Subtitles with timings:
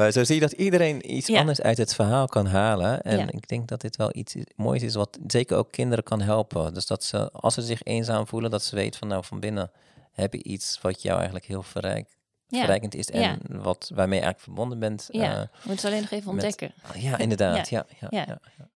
[0.00, 1.38] Maar zo zie je dat iedereen iets Ja.
[1.38, 3.02] anders uit het verhaal kan halen.
[3.02, 3.26] En Ja.
[3.30, 6.74] ik denk dat dit wel iets moois is wat zeker ook kinderen kan helpen.
[6.74, 9.70] Dus dat ze, als ze zich eenzaam voelen, dat ze weten van nou van binnen
[10.12, 12.08] heb je iets wat jou eigenlijk heel verrijk,
[12.46, 12.58] Ja.
[12.58, 13.10] verrijkend is.
[13.10, 13.36] En Ja.
[13.48, 15.08] wat, waarmee je eigenlijk verbonden bent.
[15.10, 16.74] Ja, eh, we moeten het alleen nog even met- ontdekken.
[17.02, 17.68] ja, inderdaad.
[17.76, 17.84] Ja.
[18.00, 18.24] Ja, Ja.
[18.28, 18.68] ja, ja.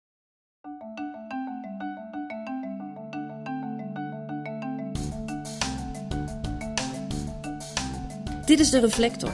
[8.45, 9.31] Dit is De Reflector,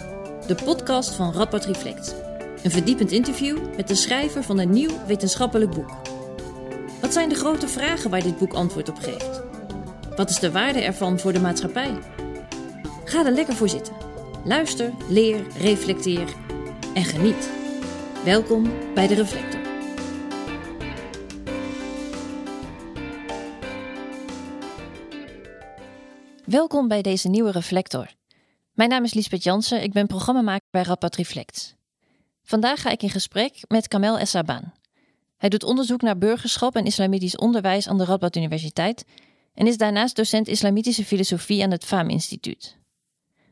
[0.50, 2.16] de podcast van Rapport Reflect.
[2.64, 5.92] Een verdiepend interview met de schrijver van een nieuw wetenschappelijk boek.
[7.02, 9.42] Wat zijn de grote vragen waar dit boek antwoord op geeft?
[10.16, 11.98] Wat is de waarde ervan voor de maatschappij?
[13.06, 13.94] Ga er lekker voor zitten.
[14.44, 16.34] Luister, leer, reflecteer
[16.94, 17.50] en geniet.
[18.24, 19.62] Welkom bij De Reflector.
[26.46, 28.19] Welkom bij deze nieuwe Reflector.
[28.80, 31.76] Mijn naam is Liesbeth Jansen, ik ben programmamaker bij Rapport Reflect.
[32.44, 34.74] Vandaag ga ik in gesprek met Kamel Essaban.
[35.38, 39.06] Hij doet onderzoek naar burgerschap en islamitisch onderwijs aan de Radboud Universiteit
[39.54, 42.78] en is daarnaast docent islamitische filosofie aan het FAM Instituut.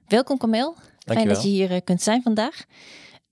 [0.05, 2.65] Welkom Kamel, fijn dat je hier eh, kunt zijn vandaag.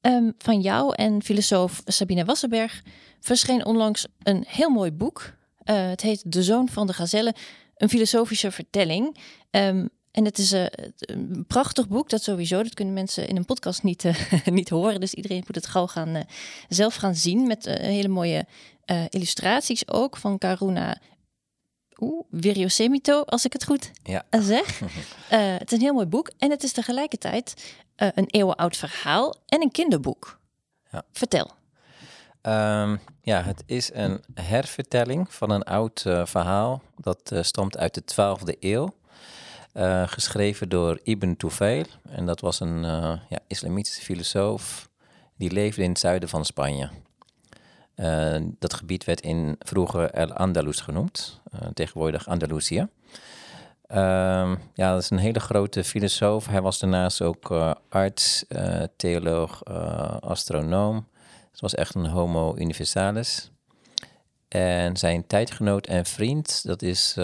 [0.02, 2.84] Ehm, van jou en filosoof Sabine Wassenberg
[3.20, 5.34] verscheen onlangs een heel mooi boek.
[5.58, 7.36] Eh, het heet De Zoon van de Gazelle,
[7.78, 9.18] een filosofische vertelling.
[9.50, 9.86] Ehm,
[10.16, 10.66] en het is eh,
[11.00, 12.64] een prachtig boek, dat sowieso.
[12.64, 15.00] Dat kunnen mensen in een podcast niet, eh, niet horen.
[15.00, 16.24] Dus iedereen moet het gauw gaan, eh,
[16.70, 17.48] zelf gaan zien.
[17.48, 18.46] Met hele mooie
[19.10, 20.98] illustraties ook van Karuna
[22.00, 24.24] Oeh, Viriosemito, als ik het goed Ja.
[24.30, 24.80] zeg.
[25.60, 26.32] Het is een heel mooi boek.
[26.38, 30.40] En het is tegelijkertijd een eeuwenoud verhaal en een kinderboek.
[30.92, 31.04] Ja.
[31.12, 31.52] Vertel.
[32.42, 36.82] Ehm, ja, het is een hervertelling van een oud verhaal.
[36.98, 38.94] Dat stamt uit de 12e eeuw.
[39.76, 41.86] Eh, geschreven door Ibn Tufail.
[42.10, 44.90] En dat was een eh, ja, islamitische filosoof.
[45.38, 46.90] Die leefde in het zuiden van Spanje.
[47.96, 51.42] Eh, dat gebied werd in vroeger El Andalus genoemd.
[51.74, 52.88] tegenwoordig Andalusië.
[53.88, 56.48] Ehm, ja, dat is een hele grote filosoof.
[56.48, 57.52] Hij was daarnaast ook
[57.90, 58.46] arts,
[58.96, 59.66] theoloog,
[60.20, 61.08] astronoom.
[61.52, 63.52] Het was echt een homo universalis.
[64.48, 67.16] En zijn tijdgenoot en vriend, dat is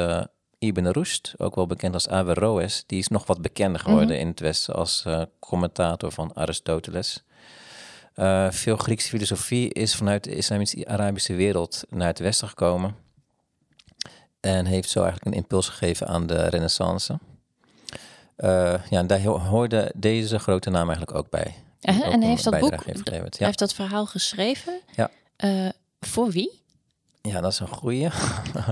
[0.62, 2.84] Ibn Rushd, ook wel bekend als Averroes.
[2.86, 7.24] Die is nog wat bekender geworden in het Westen als eh, commentator van Aristoteles.
[8.14, 12.96] Eh, veel Griekse filosofie is vanuit de islamitische Arabische wereld naar het Westen gekomen.
[14.40, 17.20] En heeft zo eigenlijk een impuls gegeven aan de renaissance.
[18.36, 18.50] Eh,
[18.90, 21.56] ja, en daar ho- hoorde deze grote naam eigenlijk ook bij.
[21.82, 23.52] Ook en heeft dat boek, heeft Ja.
[23.52, 24.80] dat verhaal geschreven.
[24.96, 25.10] Ja.
[26.00, 26.61] Voor wie?
[27.22, 28.08] Ja, dat is een goeie.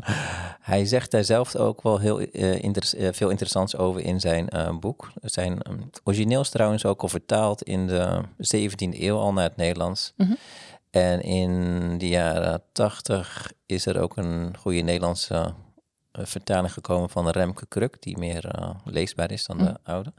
[0.71, 4.77] hij zegt daar zelf ook wel heel eh, eh, veel interessants over in zijn eh,
[4.77, 5.11] boek.
[5.21, 9.55] Zijn ehm, origineel is trouwens ook al vertaald in de 17e eeuw al naar het
[9.55, 10.13] Nederlands.
[10.17, 10.33] Mhm.
[10.89, 15.53] En in de jaren 80 is er ook een goede Nederlandse
[16.11, 20.13] vertaling gekomen van Remke Kruk, die meer leesbaar is dan de oude.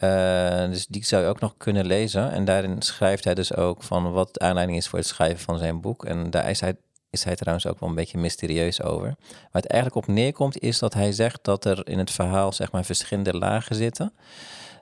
[0.00, 2.30] Eh, dus die zou je ook nog kunnen lezen.
[2.30, 5.58] En daarin schrijft hij dus ook van wat de aanleiding is voor het schrijven van
[5.58, 6.04] zijn boek.
[6.04, 6.76] En daar is hij,
[7.10, 9.06] is hij trouwens ook wel een beetje mysterieus over.
[9.28, 12.72] Waar het eigenlijk op neerkomt is dat hij zegt dat er in het verhaal zeg
[12.72, 14.12] maar verschillende lagen zitten.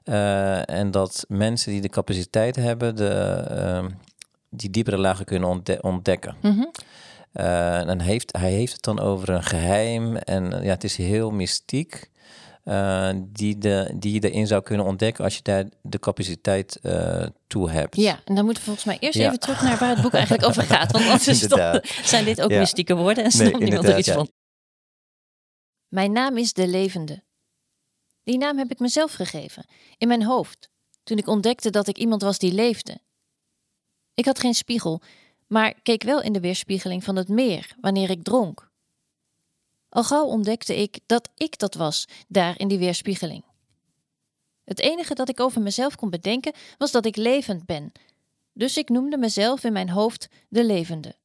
[0.05, 3.09] Eh, en dat mensen die de capaciteit hebben, de,
[3.49, 3.89] ehm,
[4.51, 6.37] die diepere lagen kunnen ontde- ontdekken.
[6.43, 6.65] Mhm.
[7.33, 11.31] Eh, en heeft, hij heeft het dan over een geheim en ja, het is heel
[11.31, 12.11] mystiek.
[12.69, 17.27] Eh, die, de, die je erin zou kunnen ontdekken als je daar de capaciteit eh,
[17.47, 17.97] toe hebt.
[17.97, 19.27] Ja, en dan moeten we volgens mij eerst Ja.
[19.27, 20.93] even terug naar waar het boek eigenlijk over gaat.
[20.93, 21.41] Want anders
[22.09, 22.59] zijn dit ook Ja.
[22.59, 24.15] mystieke woorden en Nee, snapt niemand er iets ja.
[24.15, 24.31] van.
[25.89, 27.23] Mijn naam is De Levende.
[28.23, 29.67] Die naam heb ik mezelf gegeven,
[29.99, 30.71] in mijn hoofd,
[31.03, 33.01] toen ik ontdekte dat ik iemand was die leefde.
[34.15, 35.03] Ik had geen spiegel,
[35.47, 38.68] maar keek wel in de weerspiegeling van het meer wanneer ik dronk.
[39.89, 43.45] Al gauw ontdekte ik dat ik dat was, daar in die weerspiegeling.
[44.65, 47.93] Het enige dat ik over mezelf kon bedenken was dat ik levend ben,
[48.53, 51.17] dus ik noemde mezelf in mijn hoofd de levende.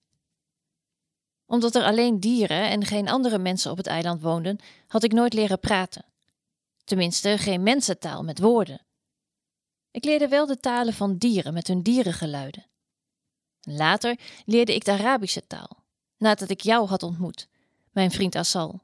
[1.45, 5.33] Omdat er alleen dieren en geen andere mensen op het eiland woonden, had ik nooit
[5.33, 6.06] leren praten.
[6.83, 8.81] Tenminste, geen mensentaal met woorden.
[9.92, 12.66] Ik leerde wel de talen van dieren met hun dierengeluiden.
[13.62, 15.83] Later leerde ik de Arabische taal,
[16.18, 17.48] nadat ik jou had ontmoet,
[17.94, 18.81] mijn vriend Assal.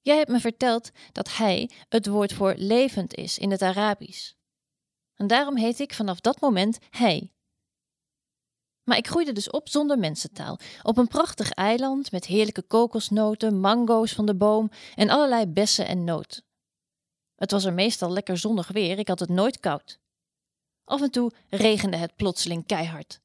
[0.00, 4.32] Jij hebt me verteld dat hij het woord voor levend is in het Arabisch.
[5.14, 7.32] En daarom heet ik vanaf dat moment hij.
[8.82, 14.12] Maar ik groeide dus op zonder mensentaal, op een prachtig eiland met heerlijke kokosnoten, mango's
[14.12, 16.44] van de boom en allerlei bessen en noten.
[17.34, 19.98] Het was er meestal lekker zonnig weer, ik had het nooit koud.
[20.84, 23.20] Af en toe regende het plotseling keihard.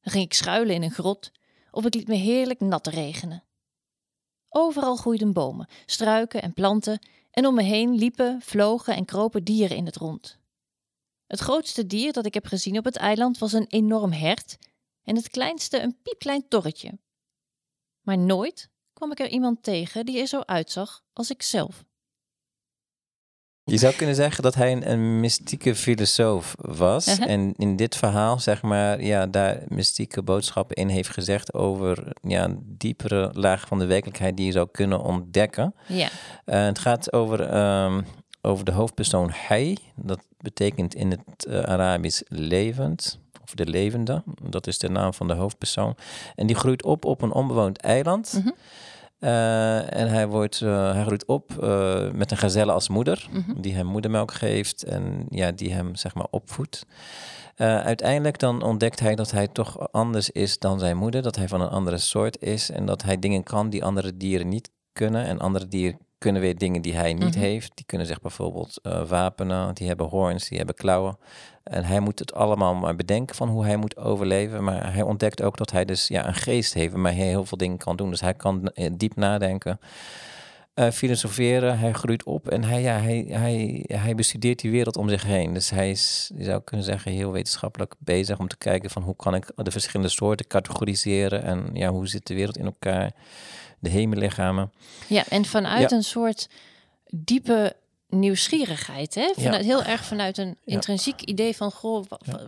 [0.00, 1.32] Dan ging ik schuilen in een grot
[1.70, 3.44] of ik liet me heerlijk nat regenen.
[4.52, 9.76] Overal groeiden bomen, struiken en planten en om me heen liepen, vlogen en kropen dieren
[9.76, 10.38] in het rond.
[11.26, 14.58] Het grootste dier dat ik heb gezien op het eiland was een enorm hert
[15.02, 16.98] en het kleinste een piepklein torretje.
[18.00, 21.84] Maar nooit kwam ik er iemand tegen die er zo uitzag als ik zelf.
[23.64, 27.08] Je zou kunnen zeggen dat hij een, een mystieke filosoof was.
[27.08, 27.30] Uh-huh.
[27.30, 32.44] En in dit verhaal, zeg maar, ja, daar mystieke boodschappen in heeft gezegd over ja,
[32.44, 35.74] een diepere laag van de werkelijkheid die je zou kunnen ontdekken.
[35.86, 36.08] Ja,
[36.44, 38.02] Eh, het gaat over, ehm,
[38.40, 39.76] over de hoofdpersoon hij.
[39.96, 43.18] Dat betekent in het eh, Arabisch levend.
[43.42, 44.22] Of de levende.
[44.42, 45.96] Dat is de naam van de hoofdpersoon.
[46.34, 48.32] En die groeit op op een onbewoond eiland.
[48.38, 48.50] Mhm.
[49.20, 53.28] Eh, en hij, wordt, eh, hij groeit op eh, met een gazelle als moeder.
[53.32, 53.60] Mhm.
[53.60, 56.86] Die hem moedermelk geeft en ja, die hem zeg maar opvoedt.
[57.56, 61.22] Uiteindelijk dan ontdekt hij dat hij toch anders is dan zijn moeder.
[61.22, 62.70] Dat hij van een andere soort is.
[62.70, 65.24] En dat hij dingen kan die andere dieren niet kunnen.
[65.24, 67.38] En andere dieren kunnen weer dingen die hij niet Mhm.
[67.44, 67.70] heeft.
[67.74, 69.74] Die kunnen zich bijvoorbeeld eh, wapenen.
[69.74, 71.18] Die hebben hoorns, die hebben klauwen.
[71.64, 74.64] En hij moet het allemaal maar bedenken van hoe hij moet overleven.
[74.64, 77.58] Maar hij ontdekt ook dat hij dus ja, een geest heeft waarmee hij heel veel
[77.58, 78.10] dingen kan doen.
[78.10, 79.80] Dus hij kan eh, diep nadenken.
[80.80, 85.08] Eh, filosoferen, hij groeit op en hij, ja, hij, hij, hij bestudeert die wereld om
[85.08, 85.54] zich heen.
[85.54, 89.16] Dus hij is, je zou kunnen zeggen, heel wetenschappelijk bezig om te kijken van hoe
[89.16, 93.12] kan ik de verschillende soorten categoriseren en ja, hoe zit de wereld in elkaar,
[93.78, 94.72] de hemellichamen.
[95.06, 95.96] ja en vanuit Ja.
[95.96, 96.48] een soort
[97.08, 97.76] diepe
[98.10, 99.14] nieuwsgierigheid.
[99.14, 99.32] Hè?
[99.36, 100.74] Vanuit, Heel erg vanuit een Ja.
[100.74, 102.04] intrinsiek idee van, goh,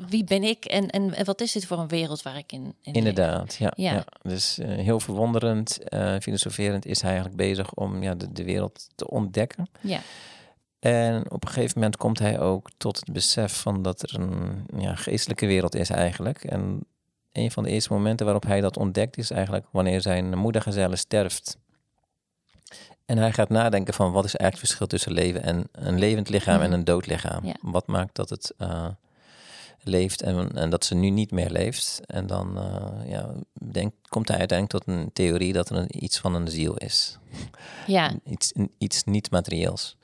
[0.08, 2.74] wie ben ik en, en, en wat is dit voor een wereld waar ik in,
[2.82, 2.92] in?
[2.92, 3.72] Inderdaad, ja.
[3.76, 3.92] Ja.
[3.92, 4.04] ja.
[4.22, 8.88] Dus eh, heel verwonderend, eh, filosoferend is hij eigenlijk bezig om ja, de, de wereld
[8.94, 9.68] te ontdekken.
[9.80, 10.00] Ja,
[10.78, 14.66] En op een gegeven moment komt hij ook tot het besef van dat er een
[14.78, 16.44] ja, geestelijke wereld is eigenlijk.
[16.44, 16.84] En
[17.32, 21.56] een van de eerste momenten waarop hij dat ontdekt is eigenlijk wanneer zijn moedergezelle sterft.
[23.12, 26.28] En hij gaat nadenken van wat is eigenlijk het verschil tussen leven en een levend
[26.28, 26.72] lichaam en Mhm.
[26.78, 27.44] een dood lichaam.
[27.46, 27.54] Ja.
[27.60, 28.86] Wat maakt dat het eh,
[29.82, 32.00] leeft en, en dat ze nu niet meer leeft.
[32.06, 36.18] En dan eh, ja, denk, komt hij uiteindelijk tot een theorie dat er een, iets
[36.18, 37.18] van een ziel is.
[37.86, 38.10] ja.
[38.24, 39.96] Iets, een- iets niet materieels.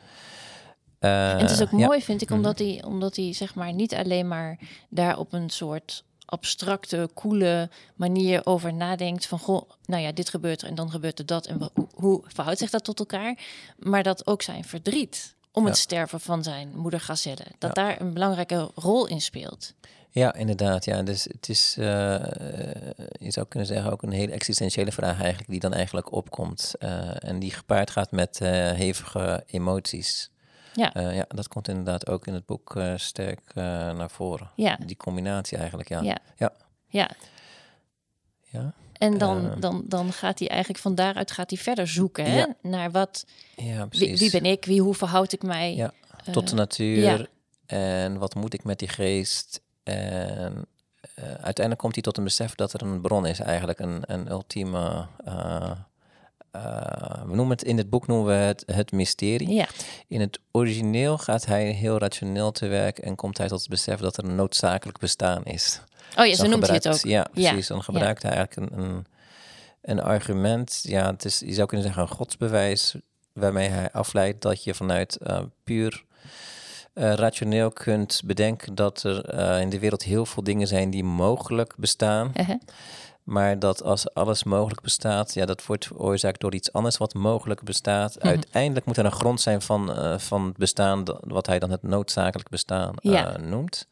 [0.99, 1.87] Eh, En het is ook ja.
[1.87, 2.37] mooi, vind ik, Mhm.
[2.39, 4.59] omdat hij, omdat hij zeg maar niet alleen maar
[4.89, 10.63] daar op een soort abstracte, coole manier over nadenkt van goh, nou ja, dit gebeurt
[10.63, 13.39] er en dan gebeurt er dat en hoe, verhoudt zich dat tot elkaar,
[13.79, 17.83] maar dat ook zijn verdriet om het sterven van zijn moeder Gazelle, dat Ja.
[17.83, 19.75] daar een belangrijke rol in speelt.
[20.11, 20.85] Ja, inderdaad.
[20.85, 21.03] Ja.
[21.03, 21.85] Dus het is, eh,
[23.19, 26.75] je zou kunnen zeggen, ook een hele existentiële vraag eigenlijk, die dan eigenlijk opkomt.
[26.79, 30.31] Eh, en die gepaard gaat met eh, hevige emoties.
[30.79, 30.95] Ja.
[30.95, 34.51] Eh, ja, dat komt inderdaad ook in het boek eh, sterk eh, naar voren.
[34.55, 36.03] Ja, Die combinatie eigenlijk, ja.
[36.03, 36.53] ja, Ja.
[36.87, 37.11] ja.
[38.51, 42.39] Ja, En dan, dan, dan gaat hij eigenlijk van daaruit gaat hij verder zoeken hè?
[42.39, 42.55] Ja.
[42.63, 43.27] naar wat,
[43.57, 44.21] ja wie, precies.
[44.21, 45.75] wie ben ik, wie, hoe verhoud ik mij.
[45.75, 45.93] Ja,
[46.33, 47.29] Tot de natuur.
[47.67, 49.61] En wat moet ik met die geest?
[49.83, 50.67] En
[51.25, 55.07] uiteindelijk komt hij tot een besef dat er een bron is, eigenlijk een, een ultieme.
[56.51, 59.49] Eh, we noemen het in het boek noemen we het het mysterie.
[59.49, 59.67] Ja,
[60.09, 64.01] In het origineel gaat hij heel rationeel te werk en komt hij tot het besef
[64.01, 65.81] dat er een noodzakelijk bestaan is.
[66.17, 67.03] oh ja, zo noemt hij het ook.
[67.03, 67.67] Ja, Ja, precies.
[67.67, 69.07] Dan gebruikt hij eigenlijk een, een,
[69.83, 70.81] een argument.
[70.83, 72.95] Ja, het is, je zou kunnen zeggen een godsbewijs,
[73.33, 76.05] waarmee hij afleidt dat je vanuit eh, puur
[76.93, 81.75] eh, rationeel kunt bedenken dat er in de wereld heel veel dingen zijn die mogelijk
[81.77, 82.33] bestaan.
[82.37, 82.57] Uh-huh.
[83.29, 87.63] Maar dat als alles mogelijk bestaat, ja, dat wordt veroorzaakt door iets anders wat mogelijk
[87.63, 88.17] bestaat.
[88.19, 88.27] Mhm.
[88.27, 91.83] Uiteindelijk moet er een grond zijn van, eh, van het bestaan, wat hij dan het
[91.83, 93.37] noodzakelijk bestaan eh, Ja.
[93.37, 93.87] noemt.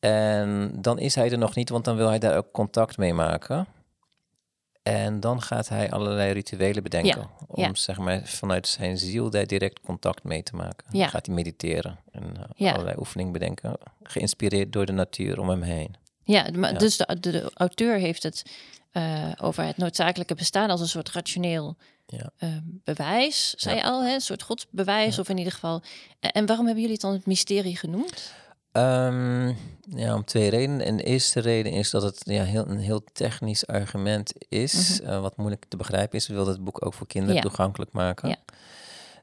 [0.00, 3.14] En dan is hij er nog niet, want dan wil hij daar ook contact mee
[3.14, 3.66] maken.
[4.82, 7.20] En dan gaat hij allerlei rituelen bedenken.
[7.20, 7.74] Ja, Om ja.
[7.74, 10.86] zeg maar vanuit zijn ziel daar direct contact mee te maken.
[10.90, 10.98] Ja.
[11.00, 13.76] Dan gaat hij mediteren en eh, allerlei oefeningen bedenken.
[14.02, 15.94] Geïnspireerd door de natuur om hem heen.
[16.34, 16.78] Ja, maar Ja.
[16.78, 18.42] dus de, de, de auteur heeft het
[18.90, 22.30] eh, over het noodzakelijke bestaan als een soort rationeel Ja.
[22.38, 24.14] eh, bewijs, zei je al, hè?
[24.14, 25.82] een soort godsbewijs, of in ieder geval.
[26.20, 28.32] En, waarom hebben jullie het dan het mysterie genoemd?
[28.72, 29.46] Ehm,
[29.96, 30.86] ja, om twee redenen.
[30.86, 35.20] En de eerste reden is dat het ja, heel, een heel technisch argument is, eh,
[35.20, 36.26] wat moeilijk te begrijpen is.
[36.26, 37.46] We wilden het boek ook voor kinderen Mhm.
[37.46, 38.36] Toegankelijk maken.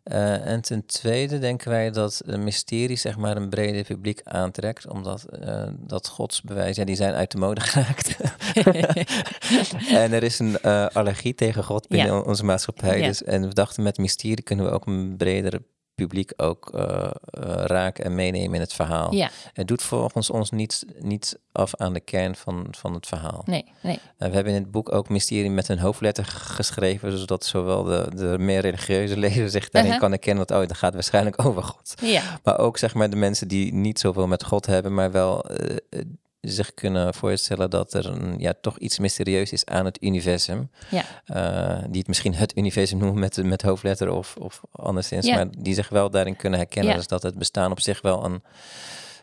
[0.06, 4.88] Eh, en ten tweede denken wij dat een mysterie zeg maar een breder publiek aantrekt,
[4.88, 8.16] omdat eh, dat godsbewijs, ja, die zijn uit de mode geraakt.
[10.04, 12.20] en er is een eh, allergie tegen God binnen Ja.
[12.20, 13.00] onze maatschappij.
[13.00, 13.08] Ja.
[13.08, 15.62] Dus, en we dachten met mysterie kunnen we ook een bredere
[15.96, 17.10] publiek ook uh, uh,
[17.66, 19.14] raken en meenemen in het verhaal.
[19.14, 19.30] Ja.
[19.54, 23.42] Het doet volgens ons niet, niet af aan de kern van, van het verhaal.
[23.46, 24.00] Nee, nee.
[24.18, 28.36] we hebben in het boek ook mysterie met een hoofdletter geschreven, zodat zowel de, de
[28.40, 30.00] meer religieuze lezer zich daarin Uh-huh.
[30.00, 31.94] kan herkennen dat oh, dat gaat waarschijnlijk over God.
[32.02, 32.22] Ja.
[32.44, 35.78] Maar ook zeg maar de mensen die niet zoveel met God hebben, maar wel eh,
[35.90, 36.02] eh,
[36.50, 40.70] zich kunnen voorstellen dat er een, ja, toch iets mysterieus is aan het universum.
[40.90, 41.04] Ja.
[41.25, 45.36] Eh, die het misschien het universum noemen met, met hoofdletter of, of anderszins, Ja.
[45.36, 46.96] maar die zich wel daarin kunnen herkennen.
[46.96, 48.44] Dus dat het bestaan op zich wel een,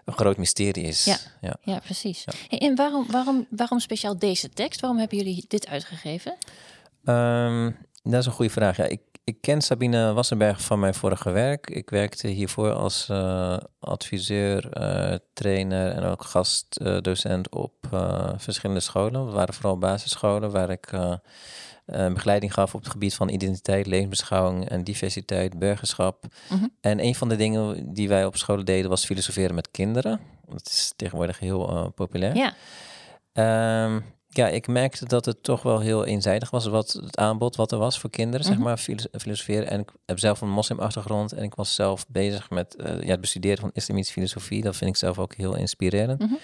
[0.04, 1.04] een groot mysterie is.
[1.04, 1.16] Ja.
[1.40, 1.56] Ja.
[1.62, 2.24] Ja, precies.
[2.48, 4.80] Hey, en waarom, waarom, waarom speciaal deze tekst?
[4.80, 6.36] Waarom hebben jullie dit uitgegeven?
[7.04, 7.70] Ehm,
[8.02, 8.76] dat is een goede vraag.
[8.76, 11.70] Ja, ik, ik ken Sabine Wassenberg van mijn vorige werk.
[11.70, 19.24] Ik werkte hiervoor als eh, adviseur, eh, trainer en ook gastdocent op eh, verschillende scholen.
[19.24, 20.90] Het waren vooral basisscholen waar ik
[21.86, 26.24] begeleiding gaf op het gebied van identiteit, levensbeschouwing en diversiteit, burgerschap.
[26.48, 26.66] Mhm.
[26.80, 30.20] En een van de dingen die wij op scholen deden was filosoferen met kinderen.
[30.48, 32.36] Dat is tegenwoordig heel populair.
[32.36, 32.54] Ja,
[33.32, 34.00] Ehm,
[34.34, 37.78] ja, ik merkte dat het toch wel heel eenzijdig was, wat het aanbod wat er
[37.78, 38.62] was voor kinderen, zeg Mhm.
[38.64, 39.68] maar, filo- filosoferen.
[39.70, 43.20] En ik heb zelf een moslimachtergrond en ik was zelf bezig met eh, ja, het
[43.20, 44.62] bestuderen van islamitische filosofie.
[44.62, 46.18] Dat vind ik zelf ook heel inspirerend.
[46.20, 46.34] Mhm.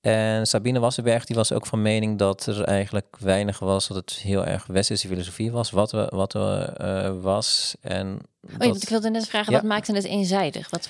[0.00, 4.12] En Sabine Wassenberg die was ook van mening dat er eigenlijk weinig was, dat het
[4.12, 7.74] heel erg westerse filosofie was, wat we, wat we eh, was.
[7.80, 8.18] En
[8.52, 9.58] oh, dat- ik wilde net vragen, Ja.
[9.58, 10.70] wat maakte het eenzijdig?
[10.70, 10.88] Wat,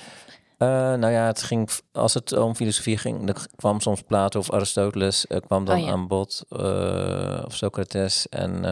[0.64, 4.50] eh, nou ja, het ging, als het om filosofie ging, dan kwam soms Plato of
[4.52, 5.90] Aristoteles, eh, kwam dan Oh ja.
[5.92, 8.28] aan bod, eh, of Socrates.
[8.28, 8.62] En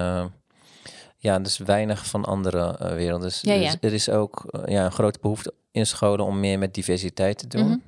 [1.19, 3.29] ja, dus weinig van andere werelden.
[3.29, 3.71] Dus, Ja, ja.
[3.71, 7.47] dus er is ook ja, een grote behoefte in scholen om meer met diversiteit te
[7.47, 7.83] doen.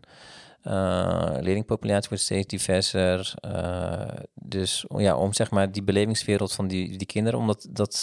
[0.62, 3.34] Eh, leerlingpopulatie wordt steeds diverser.
[4.34, 8.02] dus ja, om zeg maar die belevingswereld van die, die kinderen, om dat,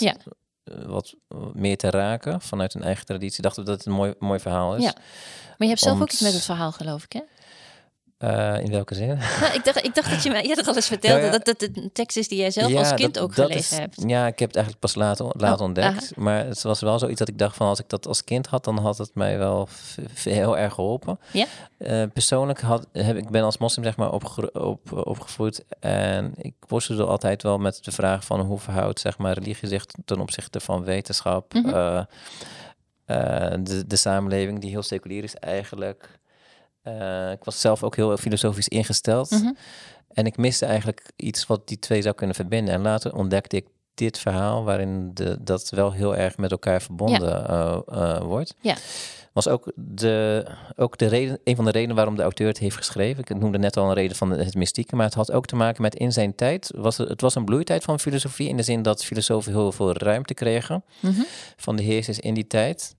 [0.86, 1.16] wat
[1.54, 4.76] meer te raken vanuit hun eigen traditie, dachten we dat het een mooi, mooi verhaal
[4.76, 4.84] is.
[4.84, 4.94] Ja.
[4.94, 7.22] maar je hebt zelf ook iets met het verhaal, geloof ik, hè?
[8.22, 9.08] Eh, in welke zin?
[9.18, 11.38] Nou, ik, dacht, ik dacht dat je mij eerder al eens vertelde Nou ja.
[11.40, 13.72] dat het een tekst is die jij zelf Ja, als kind dat- ook dat gelezen
[13.72, 14.04] is- hebt.
[14.08, 16.16] Ja, ik heb het eigenlijk pas later, later Oh, ontdekt.
[16.16, 18.64] Maar het was wel zoiets dat ik dacht van als ik dat als kind had,
[18.64, 19.68] dan had het mij wel
[20.24, 21.20] heel erg geholpen.
[21.32, 21.46] Ja?
[21.78, 27.06] Eh, persoonlijk had, heb ik ben als moslim zeg maar op, opgevoed en ik worstelde
[27.06, 30.84] altijd wel met de vraag van hoe verhoudt zeg maar religie zich ten opzichte van
[30.84, 31.70] wetenschap, Mhm.
[31.70, 32.02] eh,
[33.64, 36.20] de, de samenleving die heel seculier is eigenlijk.
[36.82, 39.30] Eh, ik was zelf ook heel filosofisch ingesteld.
[39.30, 39.52] Mhm.
[40.14, 42.74] En ik miste eigenlijk iets wat die twee zou kunnen verbinden.
[42.74, 47.48] En later ontdekte ik dit verhaal waarin de, dat wel heel erg met elkaar verbonden
[47.48, 48.56] eh, eh, wordt.
[48.62, 48.76] Ja.
[49.34, 50.46] Was ook, de,
[50.76, 53.24] ook de reden, een van de redenen waarom de auteur het heeft geschreven.
[53.24, 55.82] Ik noemde net al een reden van het mystieke, maar het had ook te maken
[55.82, 56.72] met in zijn tijd.
[56.76, 59.94] Was het, het was een bloeitijd van filosofie in de zin dat filosofen heel veel
[59.94, 61.22] ruimte kregen Mhm.
[61.58, 62.96] van de heersers in die tijd.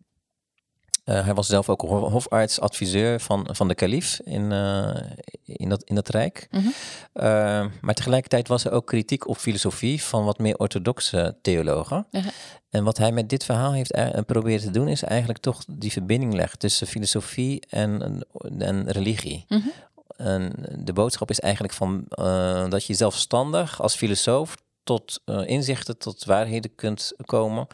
[1.05, 5.01] Eh, hij was zelf ook ho- hofarts, adviseur van, van de kalif in, eh,
[5.45, 6.49] in, dat, in dat rijk.
[6.51, 6.67] Mhm.
[7.13, 12.07] Eh, maar tegelijkertijd was er ook kritiek op filosofie van wat meer orthodoxe theologen.
[12.71, 16.35] En wat hij met dit verhaal heeft proberen te doen, is eigenlijk toch die verbinding
[16.35, 18.23] leggen tussen filosofie en,
[18.59, 19.45] en religie.
[19.49, 19.69] Mhm.
[20.17, 22.05] En de boodschap is eigenlijk van
[22.69, 27.67] dat je zelfstandig als filosoof tot inzichten, tot waarheden kunt komen.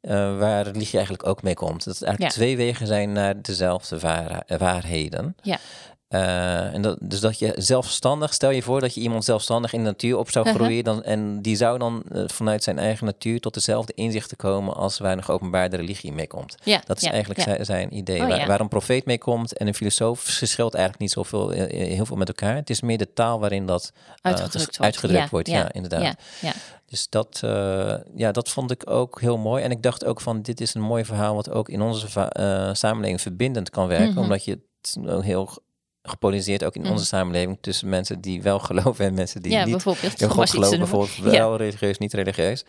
[0.00, 1.84] Eh, waar religie eigenlijk ook mee komt.
[1.84, 2.38] Dat het eigenlijk Ja.
[2.38, 5.36] twee wegen zijn naar dezelfde waar- waarheden.
[5.42, 5.58] Ja.
[6.10, 9.78] Eh, en dat, dus dat je zelfstandig, stel je voor dat je iemand zelfstandig in
[9.78, 13.40] de natuur op zou groeien, dan, en die zou dan eh, vanuit zijn eigen natuur
[13.40, 16.56] tot dezelfde inzichten komen als waar een geopenbaarde religie mee komt.
[16.64, 17.46] Ja, Dat is ja, eigenlijk ja.
[17.46, 18.20] zijn, zijn idee.
[18.20, 22.06] Oh, waar, een profeet mee komt en een filosoof verschilt eigenlijk niet zoveel, eh, heel
[22.06, 22.54] veel met elkaar.
[22.54, 24.80] Het is meer de taal waarin dat Uitgedrukt wordt.
[24.80, 25.48] uitgedrukt Ja, wordt.
[25.48, 26.14] ja, inderdaad.
[26.86, 27.38] Dus dat,
[28.14, 29.62] ja, dat vond ik ook heel mooi.
[29.62, 32.06] En ik dacht ook van, dit is een mooi verhaal wat ook in onze
[32.72, 34.10] samenleving verbindend kan werken.
[34.10, 34.18] Mhm.
[34.18, 34.50] Omdat je
[34.80, 35.58] het heel
[36.02, 36.90] gepolariseerd ook in Mhm.
[36.90, 40.20] onze samenleving tussen mensen die wel geloven en mensen die ja, niet bijvoorbeeld.
[40.22, 41.22] in God geloven, bijvoorbeeld Ja.
[41.30, 42.64] wel religieus, niet religieus.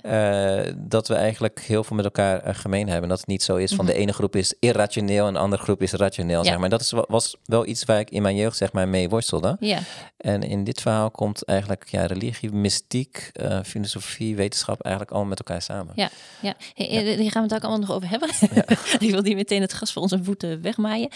[0.00, 3.08] Eh, dat we eigenlijk heel veel met elkaar eh, gemeen hebben.
[3.08, 3.94] Dat het niet zo is van Mhm.
[3.94, 6.42] de ene groep is irrationeel en de andere groep is rationeel.
[6.44, 6.50] Ja.
[6.50, 6.68] Zeg maar.
[6.68, 9.56] Dat is, wa- was wel iets waar ik in mijn jeugd zeg maar, mee worstelde.
[9.60, 9.78] Ja,
[10.16, 15.38] En in dit verhaal komt eigenlijk ja, religie, mystiek, eh, filosofie, wetenschap eigenlijk allemaal met
[15.38, 15.92] elkaar samen.
[15.96, 16.08] ja,
[16.40, 16.54] ja.
[16.74, 16.86] Hey,
[17.16, 18.28] Hier gaan we het ook allemaal nog over hebben.
[19.06, 21.08] ik wil niet meteen het gas voor onze voeten wegmaaien.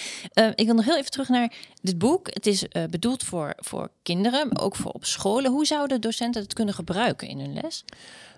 [0.54, 2.26] Ik wil nog heel even terug naar dit boek.
[2.26, 5.50] Het is eh, bedoeld voor, voor kinderen, maar ook voor op scholen.
[5.50, 7.84] Hoe zouden docenten het kunnen gebruiken in hun les?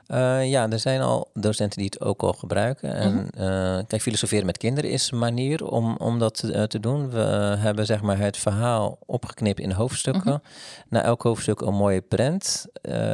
[0.09, 2.95] Uh, ja, er zijn al docenten die het ook al gebruiken.
[2.95, 6.81] En uh, kijk, filosoferen met kinderen is een manier om, om dat te, uh, te
[6.81, 7.11] doen.
[7.11, 7.21] We
[7.59, 10.33] hebben zeg maar het verhaal opgeknipt in hoofdstukken.
[10.33, 10.89] Mm -hmm.
[10.89, 12.67] Na elk hoofdstuk een mooie prent,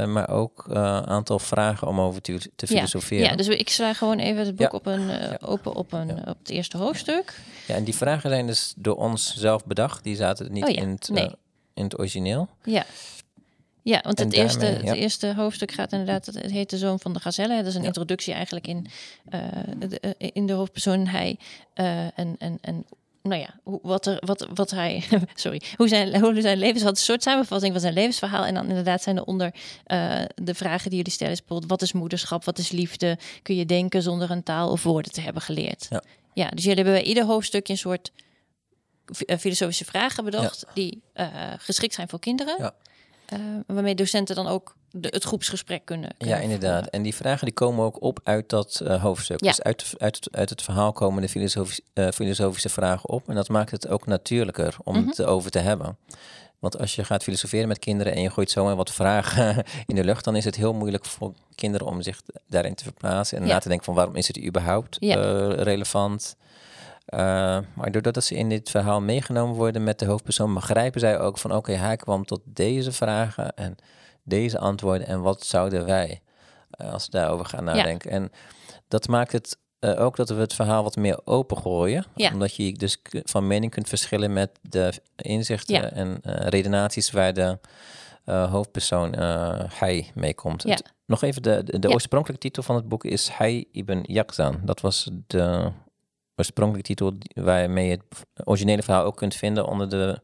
[0.07, 3.25] maar ook een aantal vragen om over te, te filosoferen.
[3.25, 4.77] Ja, ja, dus ik sla gewoon even het boek ja.
[4.79, 7.41] op een, open op, een, op het eerste hoofdstuk.
[7.67, 10.05] Ja, en die vragen zijn dus door ons zelf bedacht.
[10.05, 11.31] Die zaten niet oh, in, het, nee.
[11.75, 12.49] in het origineel.
[12.65, 12.85] Ja.
[13.89, 14.73] Ja, want het eerste, ja.
[14.73, 17.57] het eerste hoofdstuk gaat inderdaad, het heet De Zoon van de Gazelle.
[17.57, 17.87] Dat is een Ja.
[17.87, 18.87] introductie eigenlijk in,
[19.29, 19.41] eh,
[19.79, 21.07] de, eh, in de hoofdpersoon.
[21.07, 21.39] Hij
[21.75, 22.87] eh, en, en, en
[23.23, 26.91] nou ja, hoe, wat, er, wat, wat hij, sorry, hoe zijn, hoe zijn levens had,
[26.91, 28.45] een soort samenvatting van zijn levensverhaal.
[28.45, 31.93] En dan inderdaad zijn eronder eh de vragen die jullie stellen, is bijvoorbeeld, wat is
[31.93, 33.19] moederschap, wat is liefde?
[33.43, 35.87] Kun je denken zonder een taal of woorden te hebben geleerd?
[35.91, 36.03] Ja.
[36.35, 38.13] ja dus jullie hebben bij ieder hoofdstukje een soort
[39.15, 41.03] fi- filosofische vragen bedacht, die
[41.59, 42.55] geschikt zijn voor kinderen.
[42.59, 42.75] Ja.
[43.27, 46.73] Eh, waarmee docenten dan ook de, het groepsgesprek kunnen, Ja, inderdaad.
[46.73, 46.91] voeren.
[46.93, 49.45] En die vragen die komen ook op uit dat eh, hoofdstuk.
[49.45, 49.49] Ja.
[49.51, 53.29] Dus uit, uit, het- uit het verhaal komen de filosofisch, eh, filosofische vragen op.
[53.29, 55.09] En dat maakt het ook natuurlijker om Mhm.
[55.09, 55.97] het erover te hebben.
[56.59, 60.05] Want als je gaat filosoferen met kinderen en je gooit zomaar wat vragen in de
[60.05, 63.53] lucht, dan is het heel moeilijk voor kinderen om zich daarin te verplaatsen en Ja.
[63.53, 65.15] na te denken van waarom is het überhaupt Ja.
[65.49, 66.37] relevant.
[67.07, 67.19] Eh,
[67.75, 71.55] maar doordat ze in dit verhaal meegenomen worden met de hoofdpersoon, begrijpen zij ook van
[71.55, 73.77] oké, hij kwam tot deze vragen en
[74.23, 76.21] deze antwoorden en wat zouden wij
[76.71, 78.11] eh, als we daarover gaan nadenken.
[78.11, 78.31] En
[78.89, 82.05] dat maakt het eh, ook dat we het verhaal wat meer opengooien.
[82.15, 82.33] Ja.
[82.33, 85.91] Omdat je dus van mening kunt verschillen met de inzichten Ja.
[85.91, 87.59] en redenaties waar de
[88.25, 89.13] hoofdpersoon
[89.73, 90.63] hij meekomt.
[90.63, 94.61] Het- Nog even, de, de, oorspronkelijke titel van het boek is Hij ibn Yaqzan.
[94.65, 95.71] Dat was de
[96.37, 100.21] oorspronkelijke titel waarmee je het originele verhaal ook kunt vinden onder de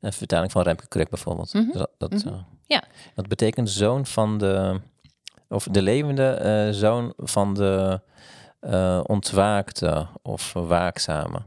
[0.00, 1.52] eh, vertaling van Remke Kruk bijvoorbeeld.
[1.54, 1.64] Mhm.
[1.66, 2.28] Dus dat, dat, Mhm.
[2.28, 2.82] eh, Ja.
[3.14, 4.80] dat betekent zoon van de,
[5.48, 8.00] of de levende eh, zoon van de
[9.06, 11.38] ontwaakte of waakzame.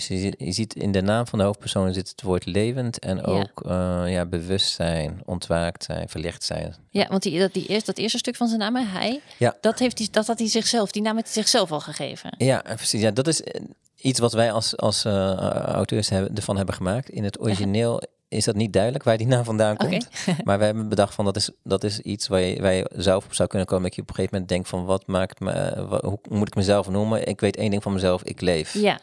[0.00, 2.98] Dus je, ziet- je ziet in de naam van de hoofdpersoon zit het woord levend
[2.98, 6.74] en ook eh, ja, bewustzijn, ontwaakt zijn, verlicht zijn.
[6.90, 9.56] Ja, want die, dat, die eerst, dat eerste stuk van zijn naam, hij, Ja.
[9.60, 12.34] dat, heeft hij, dat had hij zichzelf, die naam heeft hij zichzelf al gegeven.
[12.38, 13.00] Ja, precies.
[13.00, 13.60] Ja, dat is eh,
[14.00, 17.08] iets wat wij als, als eh, auteurs hebben, ervan hebben gemaakt.
[17.08, 20.08] In het origineel is dat niet duidelijk waar die naam vandaan komt.
[20.44, 23.24] Maar we hebben bedacht van dat is, dat is iets waar je, waar je zelf
[23.24, 23.84] op zou kunnen komen.
[23.84, 26.46] Dat je op een gegeven moment denkt van wat maakt me, eh, wa- hoe moet
[26.48, 27.26] ik mezelf noemen?
[27.26, 28.74] Ik weet één ding van mezelf, ik leef.
[28.74, 28.98] Ja.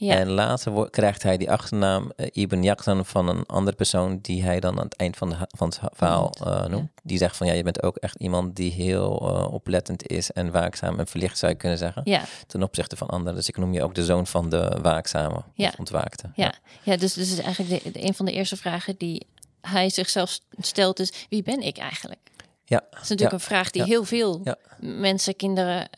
[0.00, 0.14] Ja.
[0.14, 4.60] En later krijgt hij die achternaam eh, Ibn Yaqzan van een andere persoon die hij
[4.60, 6.90] dan aan het eind van, de, van het ha- verhaal eh, noemt.
[7.02, 10.50] Die zegt van ja, je bent ook echt iemand die heel eh, oplettend is en
[10.50, 12.22] waakzaam en verlicht zou je kunnen zeggen ja.
[12.46, 13.34] ten opzichte van anderen.
[13.34, 16.30] Dus ik noem je ook de zoon van de waakzame of ontwaakte.
[16.34, 19.26] Ja, ja dus, dus is eigenlijk de, de- een van de eerste vragen die
[19.60, 22.20] hij zichzelf stelt is, wie ben ik eigenlijk?
[22.64, 24.42] Ja, Dat is natuurlijk een vraag die heel veel
[24.80, 25.88] mensen, kinderen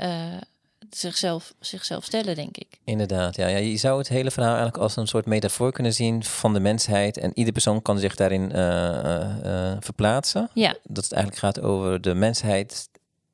[0.96, 2.66] zichzelf, zichzelf stellen, denk ik.
[2.84, 3.36] inderdaad.
[3.36, 3.46] Ja.
[3.46, 6.60] Ja, je zou het hele verhaal eigenlijk als een soort metafoor kunnen zien van de
[6.60, 7.16] mensheid.
[7.18, 10.50] En ieder persoon kan zich daarin eh, eh, eh, verplaatsen.
[10.54, 12.88] Ja, Dat het eigenlijk gaat over de mensheid.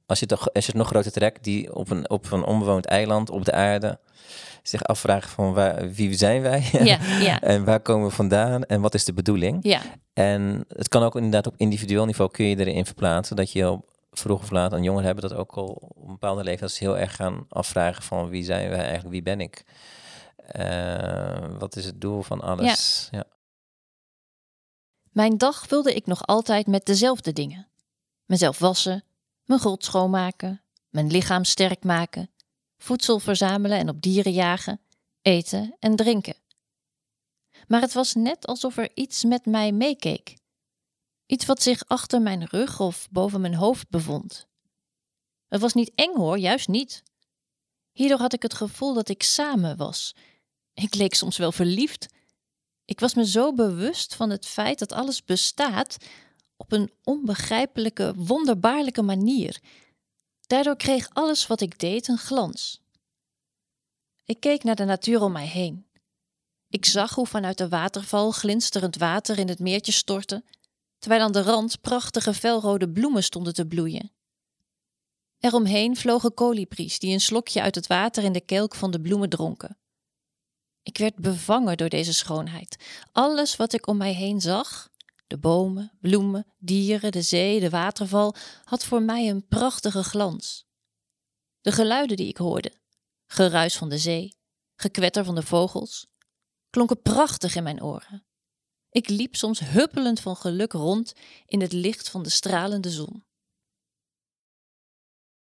[0.07, 2.45] Als je het, nog- als je het nog groter trekt, die op een, op een
[2.45, 3.99] onbewoond eiland op de aarde
[4.63, 6.69] zich afvragen van waar, wie zijn wij?
[6.73, 8.65] ja, ja, en waar komen we vandaan?
[8.65, 9.59] En wat is de bedoeling?
[9.61, 9.81] ja,
[10.13, 13.37] En het kan ook inderdaad op individueel niveau kun je erin verplaatsen.
[13.37, 16.43] Dat je op vroeg of laat, en jongeren hebben dat ook al op een bepaalde
[16.45, 19.65] leeftijd, dat ze heel erg gaan afvragen van wie zijn wij eigenlijk, wie ben ik?
[20.37, 23.09] Eh, wat is het doel van alles?
[23.11, 23.25] Ja.
[25.11, 27.69] Mijn dag vulde ik nog altijd met dezelfde dingen.
[28.25, 29.05] Mezelf wassen,
[29.45, 32.31] mijn grot schoonmaken, mijn lichaam sterk maken,
[32.79, 34.81] voedsel verzamelen en op dieren jagen,
[35.23, 36.35] eten en drinken.
[37.67, 40.37] Maar het was net alsof er iets met mij meekeek.
[41.29, 44.47] Iets wat zich achter mijn rug of boven mijn hoofd bevond.
[45.49, 47.03] Het was niet eng hoor, juist niet.
[47.93, 50.15] Hierdoor had ik het gevoel dat ik samen was.
[50.75, 52.07] Ik leek soms wel verliefd.
[52.85, 55.97] Ik was me zo bewust van het feit dat alles bestaat
[56.57, 59.61] op een onbegrijpelijke, wonderbaarlijke manier.
[60.47, 62.81] Daardoor kreeg alles wat ik deed een glans.
[64.25, 65.87] Ik keek naar de natuur om mij heen.
[66.69, 70.45] Ik zag hoe vanuit de waterval glinsterend water in het meertje stortte,
[70.99, 74.13] terwijl aan de rand prachtige felrode bloemen stonden te bloeien.
[75.39, 79.29] Eromheen vlogen kolibries die een slokje uit het water in de kelk van de bloemen
[79.29, 79.79] dronken.
[80.83, 82.85] Ik werd bevangen door deze schoonheid.
[83.13, 84.89] Alles wat ik om mij heen zag,
[85.27, 88.35] de bomen, bloemen, dieren, de zee, de waterval,
[88.65, 90.67] had voor mij een prachtige glans.
[91.61, 92.73] De geluiden die ik hoorde,
[93.27, 94.37] geruis van de zee,
[94.77, 96.07] gekwetter van de vogels,
[96.71, 98.28] klonken prachtig in mijn oren.
[98.91, 101.15] Ik liep soms huppelend van geluk rond
[101.47, 103.25] in het licht van de stralende zon.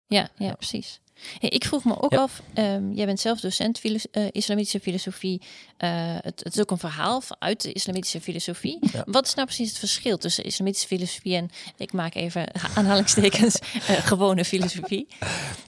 [0.06, 1.02] Ja, ja, precies.
[1.40, 2.18] Hey, ik vroeg me ook Ja.
[2.22, 5.42] af, ehm, jij bent zelf docent filos- eh, islamitische filosofie.
[5.78, 5.90] Eh,
[6.22, 8.78] het, het is ook een verhaal uit de islamitische filosofie.
[8.94, 9.04] Ja.
[9.06, 14.06] Wat is nou precies het verschil tussen islamitische filosofie en, ik maak even aanhalingstekens, eh,
[14.06, 15.08] gewone filosofie?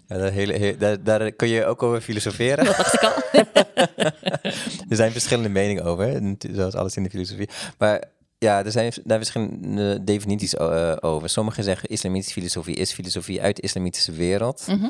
[0.07, 2.65] Ja, daar, hele, he- daar, daar kun je ook over filosoferen.
[2.65, 3.13] Dat dacht ik al.
[4.89, 7.49] er zijn verschillende meningen over, zoals alles in de filosofie.
[7.77, 8.03] Maar
[8.37, 10.57] ja, er zijn daar verschillende definities
[11.01, 11.29] over.
[11.29, 14.63] Sommigen zeggen islamitische filosofie is filosofie uit de islamitische wereld.
[14.67, 14.87] Mhm.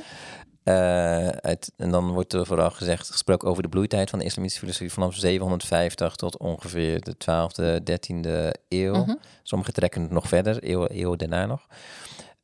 [0.63, 1.28] Eh,
[1.78, 5.15] en dan wordt er vooral gezegd, gesproken over de bloeitijd van de islamitische filosofie vanaf
[5.15, 8.93] 750 tot ongeveer de 12e, 13e eeuw.
[8.95, 9.15] Mhm.
[9.43, 11.67] Sommigen trekken het nog verder, eeuwen, eeuwen daarna nog.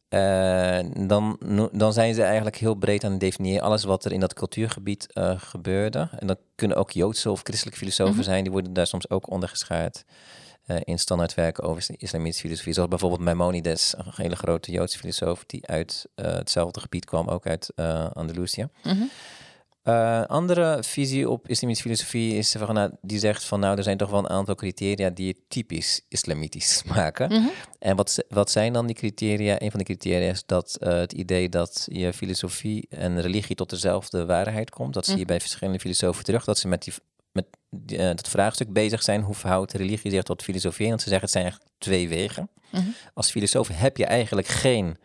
[0.10, 1.38] Eh, dan,
[1.72, 3.62] dan zijn ze eigenlijk heel breed aan het definiëren.
[3.64, 6.10] Alles wat er in dat cultuurgebied eh, gebeurde.
[6.20, 8.24] En dat kunnen ook Joodse of christelijke filosofen Mhm.
[8.24, 8.44] zijn.
[8.44, 10.14] Die worden daar soms ook ondergeschaard eh,
[10.84, 12.74] in standaardwerken over is- islamitische filosofie.
[12.74, 15.44] Zoals bijvoorbeeld Maimonides, een hele grote Joodse filosoof...
[15.46, 18.68] die uit eh, hetzelfde gebied kwam, ook uit eh Andalusië.
[18.84, 19.04] Mhm.
[19.84, 23.98] Eh, andere visie op islamitische filosofie is van, nou, die zegt van nou, er zijn
[23.98, 27.30] toch wel een aantal criteria die het typisch islamitisch maken.
[27.32, 27.48] Mhm.
[27.80, 29.62] En wat, wat zijn dan die criteria?
[29.62, 33.70] Een van de criteria is dat eh, het idee dat je filosofie en religie tot
[33.70, 34.94] dezelfde waarheid komt.
[34.94, 35.30] Dat zie je Mhm.
[35.30, 36.44] bij verschillende filosofen terug.
[36.44, 36.94] Dat ze met, die,
[37.32, 37.46] met
[37.88, 39.22] eh, dat vraagstuk bezig zijn.
[39.22, 40.88] Hoe verhoudt religie zich tot filosofie?
[40.88, 42.50] Want ze zeggen het zijn eigenlijk twee wegen.
[42.70, 42.90] Mhm.
[43.14, 44.98] Als filosoof heb je eigenlijk geen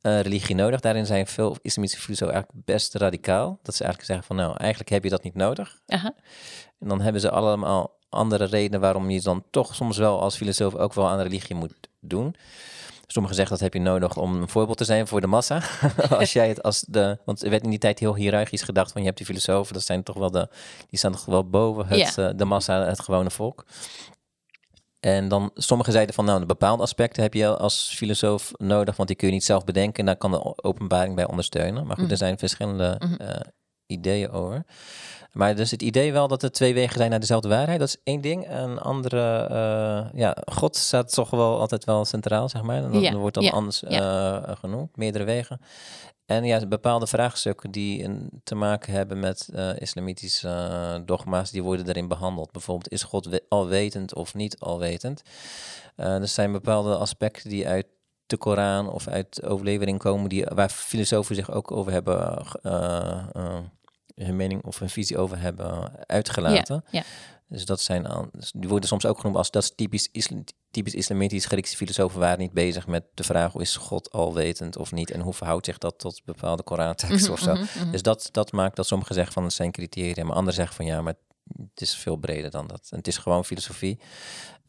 [0.00, 0.80] eh, religie nodig.
[0.80, 3.58] Daarin zijn veel islamitische filosofen eigenlijk best radicaal.
[3.62, 5.80] Dat ze eigenlijk zeggen van nou, eigenlijk heb je dat niet nodig.
[6.78, 10.74] En dan hebben ze allemaal andere redenen waarom je dan toch soms wel als filosoof
[10.74, 12.34] ook wel aan religie moet doen.
[13.12, 15.62] Sommigen zeggen dat heb je nodig om een voorbeeld te zijn voor de massa.
[16.18, 19.00] als jij het als de, want er werd in die tijd heel hiërarchisch gedacht van
[19.00, 20.48] je hebt die filosofen, dat zijn toch wel de,
[20.88, 23.64] die staan toch wel boven het, eh, de massa, het gewone volk.
[25.00, 29.08] En dan sommigen zeiden van nou, de bepaalde aspecten heb je als filosoof nodig, want
[29.08, 29.98] die kun je niet zelf bedenken.
[29.98, 31.86] En daar kan de openbaring bij ondersteunen.
[31.86, 32.10] Maar goed, Mhm.
[32.12, 33.14] er zijn verschillende Mhm.
[33.14, 33.40] eh,
[33.86, 34.64] ideeën over.
[35.32, 37.96] Maar dus het idee wel dat er twee wegen zijn naar dezelfde waarheid, dat is
[38.04, 38.50] één ding.
[38.50, 42.76] Een andere, eh, ja, God staat toch wel altijd wel centraal, zeg maar.
[42.76, 45.60] En dat Ja, wordt dan ja, anders eh, genoemd, meerdere wegen.
[46.26, 51.84] En ja, bepaalde vraagstukken die een, te maken hebben met eh, islamitische dogma's, die worden
[51.84, 52.52] daarin behandeld.
[52.52, 55.22] Bijvoorbeeld, is God we- alwetend of niet alwetend?
[55.96, 57.86] Er zijn bepaalde aspecten die uit
[58.26, 62.42] de Koran of uit de overlevering komen, die, waar filosofen zich ook over hebben,
[64.14, 66.84] hun mening of hun visie over hebben uitgelaten.
[66.90, 67.02] Ja,
[67.48, 70.42] Dus dat zijn, aan- dus die worden soms ook genoemd als dat is typisch, isla-
[70.70, 71.44] typisch islamitisch.
[71.46, 75.10] Griekse filosofen waren niet bezig met de vraag: is God alwetend of niet?
[75.10, 77.52] En hoe verhoudt zich dat tot bepaalde Koranteksten of zo?
[77.54, 77.90] Mhm, mhm.
[77.90, 80.86] Dus dat, dat maakt dat sommigen zeggen van het zijn criteria, maar anderen zeggen van
[80.86, 81.14] ja, maar
[81.72, 82.86] het is veel breder dan dat.
[82.90, 83.98] En het is gewoon filosofie.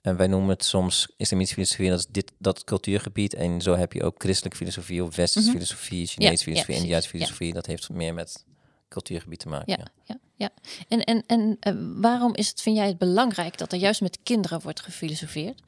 [0.02, 3.34] En wij noemen het soms islamitische filosofie, dat is dit, dat cultuurgebied.
[3.34, 5.58] En zo heb je ook christelijke filosofie of westerse Mhm.
[5.58, 6.82] filosofie, Ja, Chinese ja, filosofie, precies.
[6.82, 7.14] Indiaanse Ja.
[7.18, 7.54] filosofie.
[7.54, 8.46] Dat heeft meer met
[8.94, 9.78] cultuurgebied te maken.
[9.78, 10.18] Ja, ja.
[10.36, 10.50] ja.
[10.88, 14.20] En, en, en eh, waarom is het, vind jij het belangrijk dat er juist met
[14.24, 15.62] kinderen wordt gefilosofeerd?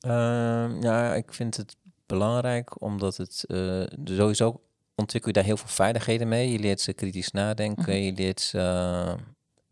[0.00, 4.60] Ehm, ja, ik vind het belangrijk omdat het eh, sowieso
[4.94, 6.52] ontwikkel je daar heel veel vaardigheden mee.
[6.52, 8.02] Je leert ze kritisch nadenken, Mhm.
[8.02, 9.14] je leert ze eh,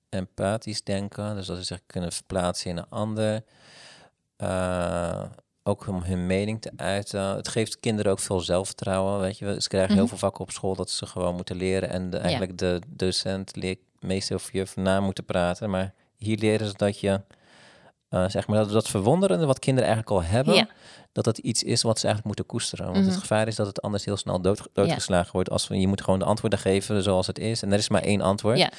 [0.08, 3.42] empathisch denken, dus dat ze zich kunnen verplaatsen in een ander.
[5.70, 7.20] Ook om hun mening te uiten.
[7.20, 9.20] Het geeft kinderen ook veel zelfvertrouwen.
[9.20, 10.08] Weet je, ze krijgen heel Mhm.
[10.10, 13.78] veel vakken op school dat ze gewoon moeten leren en de, eigenlijk de docent leert
[14.00, 15.70] meestal of juf na moeten praten.
[15.70, 17.20] Maar hier leren ze dat je
[18.08, 20.68] eh, zeg maar dat, dat verwonderende wat kinderen eigenlijk al hebben, Ja.
[21.12, 22.84] dat dat iets is wat ze eigenlijk moeten koesteren.
[22.84, 23.20] Want het Mhm.
[23.20, 25.50] gevaar is dat het anders heel snel dood, doodgeslagen wordt.
[25.50, 27.62] Als we, je moet gewoon de antwoorden geven zoals het is.
[27.62, 28.58] En er is maar één antwoord.
[28.58, 28.70] Ja.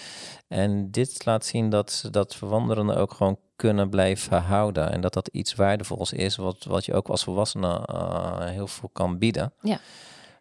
[0.48, 4.92] En dit laat zien dat ze dat verwonderende ook gewoon kunnen blijven houden.
[4.92, 8.90] En dat dat iets waardevols is, wat, wat je ook als volwassene eh, heel veel
[8.94, 9.54] kan bieden.
[9.62, 9.80] Ja.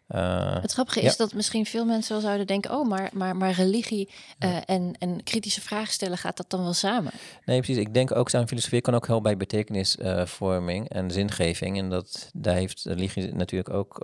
[0.07, 1.07] Eh, Het grappige Ja.
[1.07, 4.93] is dat misschien veel mensen wel zouden denken: oh, maar, maar, maar religie eh, en,
[4.99, 7.11] en kritische vragen stellen, gaat dat dan wel samen?
[7.45, 7.77] Nee, precies.
[7.77, 11.77] Ik denk ook aan filosofie kan ook helpen bij betekenisvorming en zingeving.
[11.77, 13.97] En dat, daar heeft religie natuurlijk ook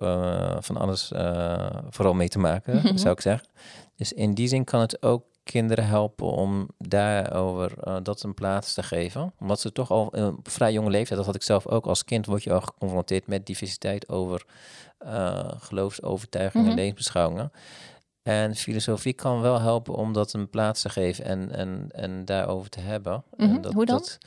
[0.60, 1.08] van alles
[1.90, 3.48] vooral mee te maken, zou ik zeggen.
[3.96, 8.74] Dus in die zin kan het ook kinderen helpen om daarover eh, dat een plaats
[8.74, 9.34] te geven.
[9.40, 12.04] Omdat ze toch al eh, op vrij jonge leeftijd, dat had ik zelf ook als
[12.04, 14.46] kind, word je al geconfronteerd met diversiteit over
[14.98, 16.76] eh geloofsovertuigingen, Mhm.
[16.76, 17.52] levensbeschouwingen.
[18.24, 22.70] En filosofie kan wel helpen om dat een plaats te geven en, en, en daarover
[22.70, 23.24] te hebben.
[23.38, 23.98] Mhm, En dat, hoe dan?
[23.98, 24.18] Dat,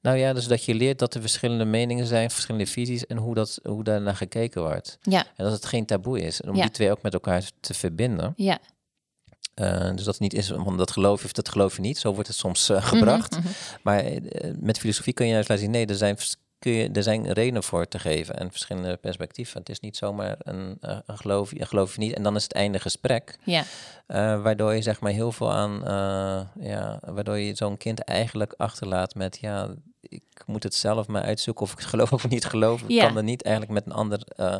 [0.00, 3.34] nou ja, dus dat je leert dat er verschillende meningen zijn, verschillende visies en hoe,
[3.34, 4.98] dat, hoe daarnaar gekeken wordt.
[5.02, 6.40] Ja, En dat het geen taboe is.
[6.40, 6.62] En om Ja.
[6.62, 8.32] die twee ook met elkaar te verbinden.
[8.36, 8.58] ja.
[9.54, 11.98] Eh, dus dat het niet is, want dat geloof je of dat geloof je niet.
[11.98, 13.30] Zo wordt het soms eh, gebracht.
[13.30, 13.52] Mhm, mhm.
[13.82, 16.16] Maar eh, met filosofie kun je juist laten zien, nee, er zijn
[16.58, 19.58] kun je, er zijn redenen voor te geven en verschillende perspectieven.
[19.58, 22.52] Het is niet zomaar een, een geloof, je geloof je niet en dan is het
[22.52, 23.38] einde gesprek.
[23.44, 23.64] Ja.
[24.42, 25.80] Waardoor je zeg maar heel veel aan,
[26.60, 29.68] ja, waardoor je zo'n kind eigenlijk achterlaat met, ja,
[30.00, 32.82] ik moet het zelf maar uitzoeken of ik geloof of niet geloof.
[32.82, 33.06] Ik Ja.
[33.06, 34.56] kan er niet eigenlijk met een ander uh,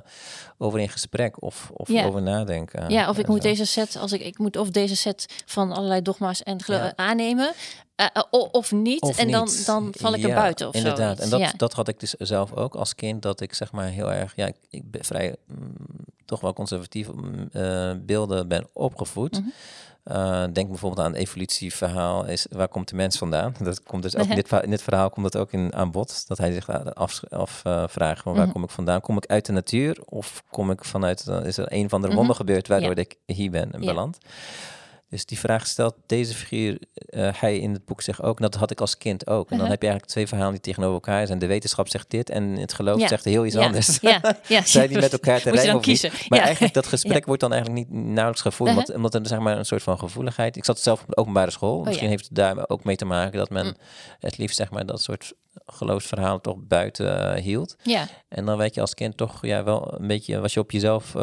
[0.59, 2.05] over in gesprek of, of Ja.
[2.05, 2.91] over nadenken.
[2.91, 3.49] Ja, of ik moet zo.
[3.49, 6.93] deze set, als ik, ik moet of deze set van allerlei dogma's en gelo- Ja.
[6.97, 7.53] aannemen,
[7.95, 9.01] eh, eh, of niet.
[9.03, 9.67] Of en dan, niet.
[9.67, 11.19] dan val ik er buiten of inderdaad.
[11.19, 11.53] En dat, ja.
[11.57, 14.47] dat had ik dus zelf ook als kind, dat ik zeg maar heel erg, ja,
[14.47, 15.75] ik, ik ben vrij mm,
[16.25, 19.33] toch wel conservatief mm, eh, beelden ben opgevoed.
[19.41, 19.49] Mhm.
[20.11, 22.25] Eh, denk bijvoorbeeld aan het evolutieverhaal.
[22.27, 23.55] Is, waar komt de mens vandaan?
[23.61, 25.91] Dat komt dus ook in, dit, verha- in dit verhaal komt dat ook in aan
[25.91, 26.25] bod.
[26.29, 28.51] Dat hij zich afvraagt af, eh, vraagt waar Mhm.
[28.51, 29.01] kom ik vandaan?
[29.01, 31.27] Kom ik uit de natuur of kom ik vanuit...
[31.29, 33.03] eh, is er een van de wonder gebeurd waardoor Ja.
[33.03, 33.79] ik hier ben Ja.
[33.79, 34.19] beland?
[35.11, 38.37] Dus die vraag stelt deze figuur, eh, hij in het boek zich ook.
[38.37, 39.43] En dat had ik als kind ook.
[39.43, 39.71] En dan Uh-huh.
[39.71, 41.39] heb je eigenlijk twee verhalen die tegenover elkaar zijn.
[41.39, 43.09] De wetenschap zegt dit en het geloof Ja.
[43.09, 43.65] zegt heel iets ja.
[43.65, 43.99] anders.
[44.01, 44.63] Ja, ja.
[44.63, 45.81] Zijn die met elkaar te niet?
[45.81, 46.11] kiezen.
[46.29, 48.71] Maar eigenlijk dat gesprek wordt dan eigenlijk niet nauwelijks gevoerd.
[48.71, 48.85] Uh-huh.
[48.87, 50.57] omdat, omdat er zeg maar een soort van gevoeligheid...
[50.57, 51.77] Ik zat zelf op de openbare school.
[51.77, 52.09] Misschien Oh ja.
[52.09, 53.75] heeft het daar ook mee te maken dat men Mm.
[54.21, 55.33] het liefst zeg maar dat soort
[55.67, 57.77] geloofsverhalen toch buiten eh, hield.
[57.83, 60.39] ja, En dan werd je als kind toch ja, wel een beetje...
[60.41, 61.23] was je op jezelf eh,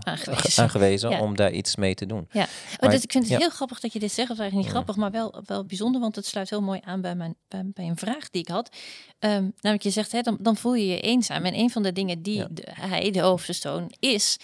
[0.00, 0.62] Aangewezen.
[0.62, 1.20] aangewezen Ja.
[1.20, 2.26] om daar iets mee te doen.
[2.30, 2.48] Ja, oh,
[2.80, 3.38] Maar- dus ik vind het ja.
[3.38, 4.30] heel grappig dat je dit zegt.
[4.30, 6.00] Of eigenlijk niet grappig, maar wel, wel bijzonder.
[6.00, 8.68] Want het sluit heel mooi aan bij, mijn, bij, bij een vraag die ik had.
[9.18, 11.44] Ehm, namelijk, je zegt, hè, dan, dan voel je je eenzaam.
[11.44, 14.36] En een van de dingen die de, hij, de hoofdpersoon, is,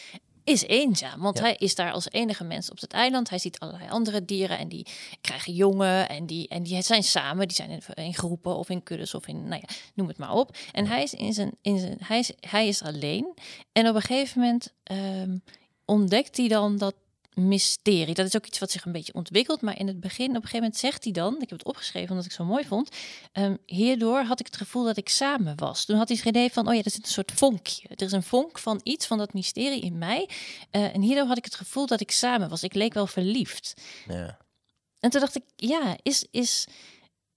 [0.51, 1.21] is eenzaam.
[1.21, 1.43] Want Ja.
[1.43, 3.29] hij is daar als enige mens op het eiland.
[3.29, 4.87] Hij ziet allerlei andere dieren en die
[5.21, 6.09] krijgen jongen.
[6.09, 9.27] En die, en die zijn samen, die zijn in, in groepen of in kuddes of
[9.27, 10.57] in, nou ja, noem het maar op.
[10.73, 13.35] En hij is, in zijn, in zijn, hij is, hij is alleen.
[13.73, 15.37] En op een gegeven moment ehm,
[15.85, 16.95] ontdekt hij dan dat
[17.48, 18.14] mysterie.
[18.14, 19.61] Dat is ook iets wat zich een beetje ontwikkelt.
[19.61, 21.35] Maar in het begin, op een gegeven moment zegt hij dan...
[21.35, 22.96] Ik heb het opgeschreven omdat ik het zo mooi vond.
[23.33, 25.85] ehm, hierdoor had ik het gevoel dat ik samen was.
[25.85, 26.68] Toen had hij het idee van...
[26.68, 27.88] Oh ja, er zit een soort vonkje.
[27.88, 30.29] Er is een vonk van iets, van dat mysterie in mij.
[30.70, 32.62] Eh, en hierdoor had ik het gevoel dat ik samen was.
[32.62, 33.74] Ik leek wel verliefd.
[34.09, 34.38] Ja.
[34.98, 36.26] En toen dacht ik, ja, is...
[36.31, 36.66] is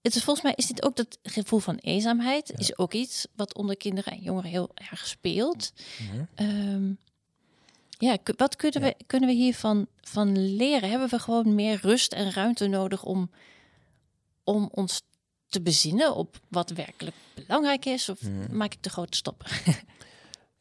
[0.02, 2.52] het is volgens mij is dit ook dat gevoel van eenzaamheid.
[2.56, 5.74] Is ook iets wat onder kinderen en jongeren heel erg speelt.
[6.00, 6.24] Mhm.
[6.36, 6.94] Ehm,
[8.04, 8.88] ja, wat kunnen, Ja.
[8.88, 10.90] We, kunnen we hiervan van leren?
[10.90, 13.30] Hebben we gewoon meer rust en ruimte nodig om,
[14.44, 15.02] om ons
[15.48, 18.10] te bezinnen op wat werkelijk belangrijk is?
[18.10, 18.56] Of Mhm.
[18.58, 19.48] maak ik de grote stappen?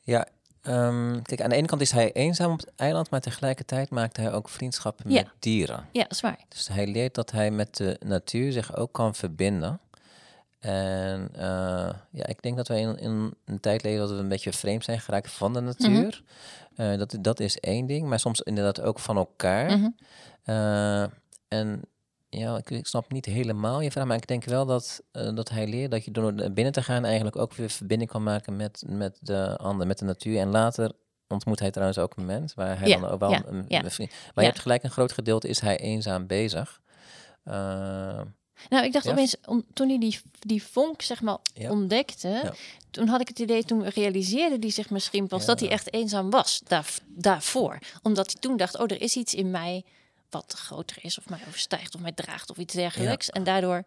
[0.05, 0.27] Ja,
[0.63, 4.17] ehm, kijk, aan de ene kant is hij eenzaam op het eiland, maar tegelijkertijd maakt
[4.17, 5.23] hij ook vriendschappen Ja.
[5.23, 5.89] met dieren.
[5.93, 6.39] ja, dat is waar.
[6.49, 9.81] Dus hij leert dat hij met de natuur zich ook kan verbinden.
[10.63, 14.29] En eh, ja, ik denk dat wij in, in een tijd leven dat we een
[14.29, 16.23] beetje vreemd zijn geraakt van de natuur.
[16.77, 19.79] Eh, dat, dat is één ding, maar soms inderdaad ook van elkaar.
[19.79, 19.89] Mhm.
[20.43, 21.03] Eh,
[21.49, 21.81] en
[22.29, 25.67] ja, ik, ik snap niet helemaal je vraag, maar ik denk wel dat, dat hij
[25.67, 28.85] leert dat je door naar binnen te gaan eigenlijk ook weer verbinding kan maken met,
[28.87, 30.39] met de ander, met de natuur.
[30.39, 30.93] En later
[31.29, 33.85] ontmoet hij trouwens ook een mens, waar hij Ja, dan ook wel ja, een, ja.
[33.85, 34.11] een vriend.
[34.11, 36.81] Maar je hebt gelijk een groot gedeelte is hij eenzaam bezig.
[38.69, 39.11] Nou, ik dacht Ja.
[39.11, 41.71] opeens, om, toen hij die, die vonk zeg maar Ja.
[41.71, 42.53] ontdekte, Ja.
[42.91, 46.31] toen had ik het idee, toen realiseerde hij zich misschien pas dat hij echt eenzaam
[46.31, 47.79] was daar, daarvoor.
[48.03, 49.85] Omdat hij toen dacht, oh, er is iets in mij
[50.31, 53.31] wat groter is of mij overstijgt of mij draagt of iets dergelijks.
[53.31, 53.85] En daardoor,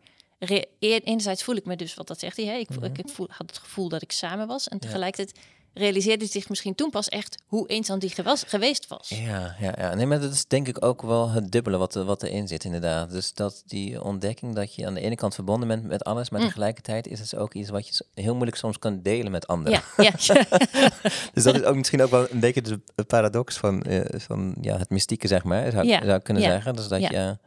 [0.80, 2.84] eer- enerzijds voel ik me dus, wat dat zegt hij, hè, ik, Mhm.
[2.84, 4.68] ik, ik voel, had het gevoel dat ik samen was.
[4.68, 5.40] En tegelijkertijd
[5.78, 9.10] realiseerde zich misschien toen pas echt hoe eenzaam die gewas, geweest was.
[9.10, 9.94] Ja, ja, ja.
[9.94, 13.12] Nee, maar dat is denk ik ook wel het dubbele wat, wat erin zit, inderdaad.
[13.12, 16.42] Dus dat die ontdekking dat je aan de ene kant verbonden bent met alles, maar
[16.42, 16.48] Mm.
[16.48, 19.82] tegelijkertijd is het ook iets wat je heel moeilijk soms kan delen met anderen.
[19.98, 20.12] Ja, ja,
[21.34, 24.78] Dus dat is ook misschien ook wel een beetje de paradox van, eh, van ja,
[24.78, 26.76] het mystieke, zeg maar, zou, Ja, zou ik kunnen ja, zeggen.
[26.76, 27.10] Dus dat ja.
[27.12, 27.38] je,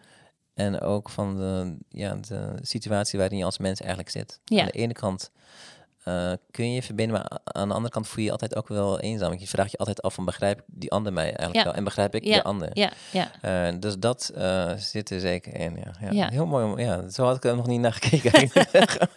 [0.55, 4.41] en ook van de, ja, de situatie waarin je als mens eigenlijk zit.
[4.45, 4.61] Ja.
[4.61, 5.31] Aan de ene kant
[6.09, 9.01] eh, kun je verbinden, maar aan de andere kant voel je je altijd ook wel
[9.01, 9.29] eenzaam.
[9.29, 11.65] Want je vraagt je altijd af van begrijp ik die ander mij eigenlijk Ja.
[11.65, 12.35] wel en begrijp ik Ja.
[12.35, 12.71] de ander.
[12.73, 13.31] ja, ja.
[13.41, 15.77] Eh, dus dat eh, zit er zeker in.
[16.01, 16.11] Ja.
[16.11, 16.29] Ja.
[16.29, 16.65] Heel mooi.
[16.65, 18.51] om- Ja, zo had ik er nog niet naar gekeken.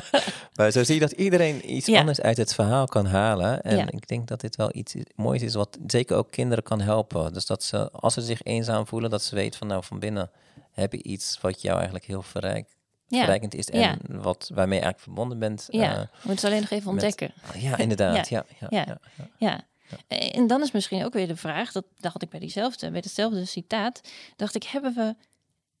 [0.56, 3.62] maar zo zie je dat iedereen iets anders uit het verhaal kan halen.
[3.62, 7.32] En ik denk dat dit wel iets moois is wat zeker ook kinderen kan helpen.
[7.32, 10.30] Dus dat ze, als ze zich eenzaam voelen, dat ze weten van nou van binnen
[10.72, 12.81] heb je iets wat jou eigenlijk heel verrijk, Ja.
[13.18, 13.70] Verrijkend is.
[13.70, 13.96] En Ja.
[14.08, 15.66] wat, waarmee je eigenlijk verbonden bent.
[15.70, 17.32] Ja, eh, moeten het alleen nog even met- ontdekken.
[17.60, 18.28] ja, inderdaad.
[18.28, 18.44] Ja.
[18.60, 18.84] Ja, Ja.
[18.86, 18.98] ja.
[19.38, 19.60] ja.
[20.08, 20.18] Ja.
[20.32, 23.44] En dan is misschien ook weer de vraag, dat dacht ik bij diezelfde, bij hetzelfde
[23.44, 24.00] citaat,
[24.36, 25.14] dacht ik, hebben we,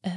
[0.02, 0.12] eh,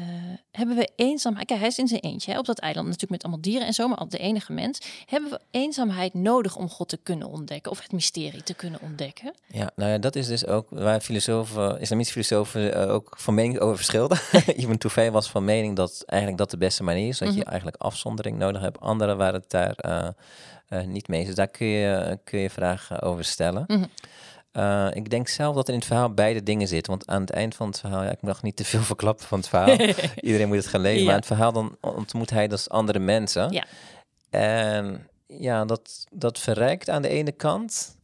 [0.52, 3.24] hebben we eenzaamheid, kijk, hij is in zijn eentje hè, op dat eiland, natuurlijk met
[3.24, 6.90] allemaal dieren en zo, maar al de enige mens, hebben we eenzaamheid nodig om God
[6.90, 9.34] te kunnen ontdekken of het mysterie te kunnen ontdekken?
[9.48, 13.60] Ja, nou ja, dat is dus ook waar filosofen, islamitische filosofen eh, ook van mening
[13.60, 14.20] over verschilden.
[14.56, 17.48] Ibn Tufayl was van mening dat eigenlijk dat de beste manier is, dat je Mhm.
[17.50, 18.80] eigenlijk afzondering nodig hebt.
[18.80, 20.08] Anderen waren het daar, eh,
[20.68, 21.26] eh, niet mee.
[21.26, 23.64] Dus daar kun je, kun je vragen over stellen.
[23.68, 23.84] Mhm.
[24.56, 26.92] Eh, ik denk zelf dat er in het verhaal beide dingen zitten.
[26.92, 29.40] Want aan het eind van het verhaal, ja, ik mag niet te veel verklappen van
[29.40, 29.78] het verhaal.
[30.22, 31.00] Iedereen moet het gaan lezen.
[31.00, 31.06] Ja.
[31.06, 33.52] Maar het verhaal dan ontmoet hij dus andere mensen.
[33.52, 33.66] Ja.
[34.30, 37.98] En ja, dat, dat verrijkt aan de ene kant.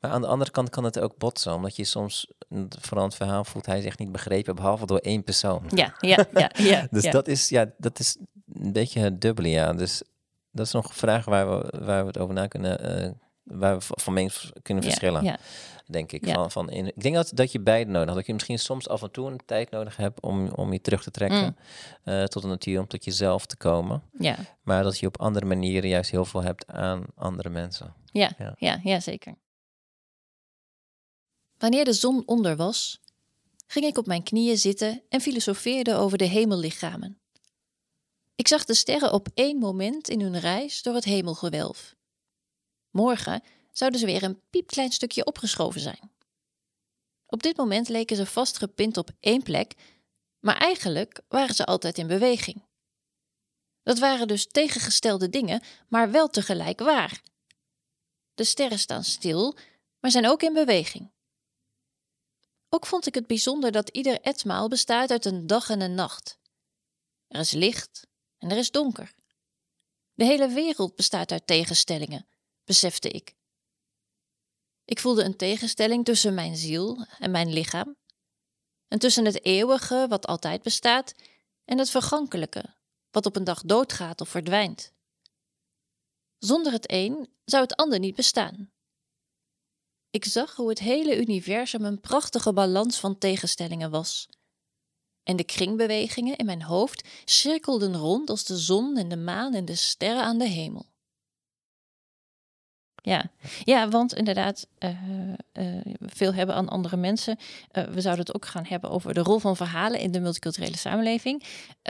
[0.00, 1.54] Maar aan de andere kant kan het ook botsen.
[1.54, 2.32] Omdat je soms,
[2.80, 4.54] vooral het verhaal, voelt hij zich niet begrepen.
[4.54, 5.62] Behalve door één persoon.
[5.68, 6.86] Ja, ja, ja, ja.
[6.90, 7.10] Dus ja.
[7.10, 8.16] dat is, ja, dat is
[8.52, 9.72] een beetje het dubbele, ja.
[9.72, 10.02] Dus
[10.50, 13.10] dat is nog een vraag waar we, waar we het over na kunnen, eh,
[13.44, 15.38] waar we van mening kunnen verschillen, Ja,
[15.86, 16.28] denk ik.
[16.28, 18.16] Van, van in, ik denk dat, dat je beide nodig hebt.
[18.16, 21.02] Dat je misschien soms af en toe een tijd nodig hebt om, om je terug
[21.02, 21.56] te trekken Mm.
[22.04, 24.02] eh, tot de natuur, om tot jezelf te komen.
[24.18, 27.94] ja, Maar dat je op andere manieren juist heel veel hebt aan andere mensen.
[28.12, 28.54] ja, Ja.
[28.58, 29.34] ja, ja, zeker.
[31.58, 33.00] Wanneer de zon onder was,
[33.66, 37.18] ging ik op mijn knieën zitten en filosofeerde over de hemellichamen.
[38.34, 41.94] Ik zag de sterren op één moment in hun reis door het hemelgewelf.
[42.94, 46.10] Morgen zouden ze weer een piepklein stukje opgeschoven zijn.
[47.26, 49.74] Op dit moment leken ze vastgepind op één plek,
[50.40, 52.62] maar eigenlijk waren ze altijd in beweging.
[53.82, 57.22] Dat waren dus tegengestelde dingen, maar wel tegelijk waar.
[58.34, 59.56] De sterren staan stil,
[60.00, 61.10] maar zijn ook in beweging.
[62.68, 66.38] Ook vond ik het bijzonder dat ieder etmaal bestaat uit een dag en een nacht.
[67.28, 68.06] Er is licht
[68.38, 69.14] en er is donker.
[70.12, 72.26] De hele wereld bestaat uit tegenstellingen,
[72.64, 73.34] besefte ik.
[74.84, 77.96] Ik voelde een tegenstelling tussen mijn ziel en mijn lichaam,
[78.88, 81.14] en tussen het eeuwige, wat altijd bestaat,
[81.64, 82.74] en het vergankelijke,
[83.10, 84.92] wat op een dag doodgaat of verdwijnt.
[86.38, 88.72] Zonder het een zou het ander niet bestaan.
[90.10, 94.28] Ik zag hoe het hele universum een prachtige balans van tegenstellingen was.
[95.22, 99.64] En de kringbewegingen in mijn hoofd cirkelden rond als de zon en de maan en
[99.64, 100.93] de sterren aan de hemel.
[103.06, 103.24] Ja,
[103.64, 104.90] ja want inderdaad, eh,
[105.52, 105.66] eh,
[106.00, 107.38] veel hebben aan andere mensen.
[107.70, 110.76] Eh, we zouden het ook gaan hebben over de rol van verhalen in de multiculturele
[110.76, 111.42] samenleving.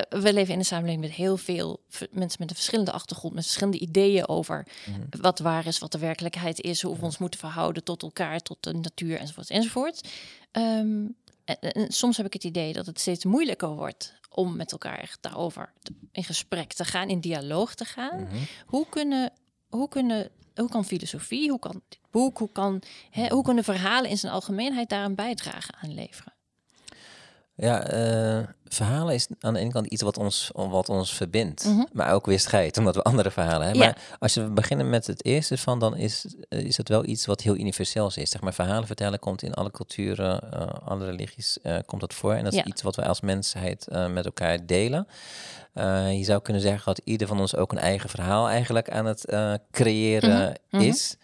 [0.09, 3.79] We leven in een samenleving met heel veel mensen met een verschillende achtergrond, met verschillende
[3.79, 5.00] ideeën over Mhm.
[5.20, 8.57] wat waar is, wat de werkelijkheid is, hoe we ons moeten verhouden tot elkaar, tot
[8.61, 10.09] de natuur enzovoort enzovoort.
[10.50, 11.07] Ehm,
[11.44, 14.98] en, en soms heb ik het idee dat het steeds moeilijker wordt om met elkaar
[14.98, 15.72] echt daarover
[16.12, 18.22] in gesprek te gaan, in dialoog te gaan.
[18.22, 18.37] Mhm.
[18.66, 19.33] Hoe kunnen,
[19.68, 24.11] hoe kunnen, hoe kan filosofie, hoe kan dit boek, hoe kan, hè, hoe kunnen verhalen
[24.11, 26.34] in zijn algemeenheid daar een bijdrage aan leveren?
[27.57, 31.83] Ja, eh, verhalen is aan de ene kant iets wat ons, wat ons verbindt, Mhm.
[31.93, 33.83] maar ook weer scheidt, omdat we andere verhalen hebben.
[33.87, 33.88] Ja.
[33.88, 37.27] Maar als we beginnen met het eerste van, dan is, eh, is het wel iets
[37.27, 38.31] wat heel universeels is.
[38.31, 42.33] Zeg maar, verhalen vertellen komt in alle culturen, eh, alle religies komt dat voor.
[42.35, 42.64] En dat is Ja.
[42.64, 45.07] iets wat wij als mensheid met elkaar delen.
[46.11, 49.25] Je zou kunnen zeggen dat ieder van ons ook een eigen verhaal eigenlijk aan het
[49.71, 50.85] creëren Mhm, mhm.
[50.85, 51.17] is.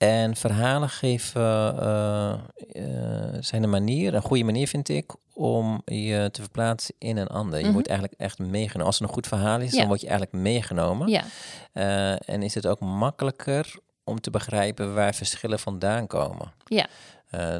[0.00, 1.42] En verhalen geven,
[1.80, 7.16] eh, eh, zijn een manier, een goede manier vind ik, om je te verplaatsen in
[7.16, 7.58] een ander.
[7.58, 7.72] Je Mhm.
[7.72, 8.86] wordt eigenlijk echt meegenomen.
[8.86, 9.78] Als het een goed verhaal is, Ja.
[9.78, 11.08] dan word je eigenlijk meegenomen.
[11.08, 11.24] Ja,
[11.72, 16.52] Eh, en is het ook makkelijker om te begrijpen waar verschillen vandaan komen.
[16.64, 16.86] ja,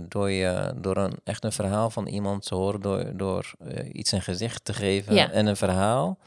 [0.09, 3.53] door, je, door een, echt een verhaal van iemand te horen, door, door
[3.93, 5.31] iets een gezicht te geven Ja.
[5.31, 6.19] en een verhaal,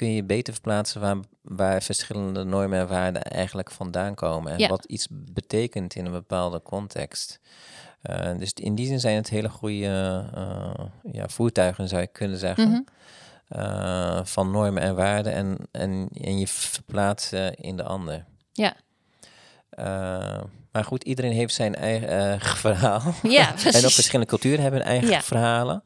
[0.00, 4.52] kun je beter verplaatsen waar, waar verschillende normen en waarden eigenlijk vandaan komen.
[4.52, 4.68] En Ja.
[4.68, 7.40] wat iets betekent in een bepaalde context.
[8.02, 12.38] Eh, dus in die zin zijn het hele goede eh, ja, voertuigen, zou je kunnen
[12.38, 12.68] zeggen.
[12.68, 12.80] Mhm.
[13.48, 18.24] eh, van normen en waarden en, en, en je verplaatsen in de ander.
[18.52, 18.76] ja,
[20.72, 23.02] maar goed, iedereen heeft zijn eigen eh, verhaal.
[23.22, 25.22] ja, En ook verschillende culturen hebben hun eigen Ja.
[25.22, 25.82] verhalen.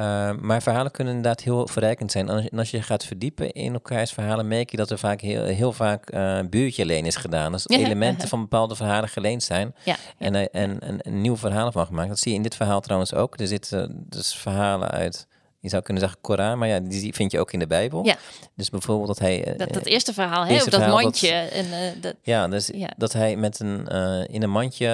[0.00, 2.28] Uh, maar verhalen kunnen inderdaad heel verrijkend zijn.
[2.28, 4.98] En als, je- en als je gaat verdiepen in elkaars verhalen, merk je dat er
[4.98, 7.52] vaak heel, heel vaak eh buurtje leen is gedaan.
[7.52, 9.74] Dus elementen van bepaalde verhalen geleend zijn.
[9.84, 12.08] Ja, En, eh, en, en, een nieuw verhaal van gemaakt.
[12.08, 13.40] Dat zie je in dit verhaal trouwens ook.
[13.40, 15.26] Er zitten dus verhalen uit,
[15.62, 18.04] je zou kunnen zeggen Koran, maar ja, die vind je ook in de Bijbel.
[18.04, 18.16] Ja.
[18.56, 19.44] Dus bijvoorbeeld dat hij...
[19.44, 21.28] eh, dat, dat eerste verhaal, hè, dat verhaal, dat- mandje.
[21.30, 22.90] en, eh, dat, ja, dus Ja.
[22.96, 24.88] dat hij met een, eh, in een mandje,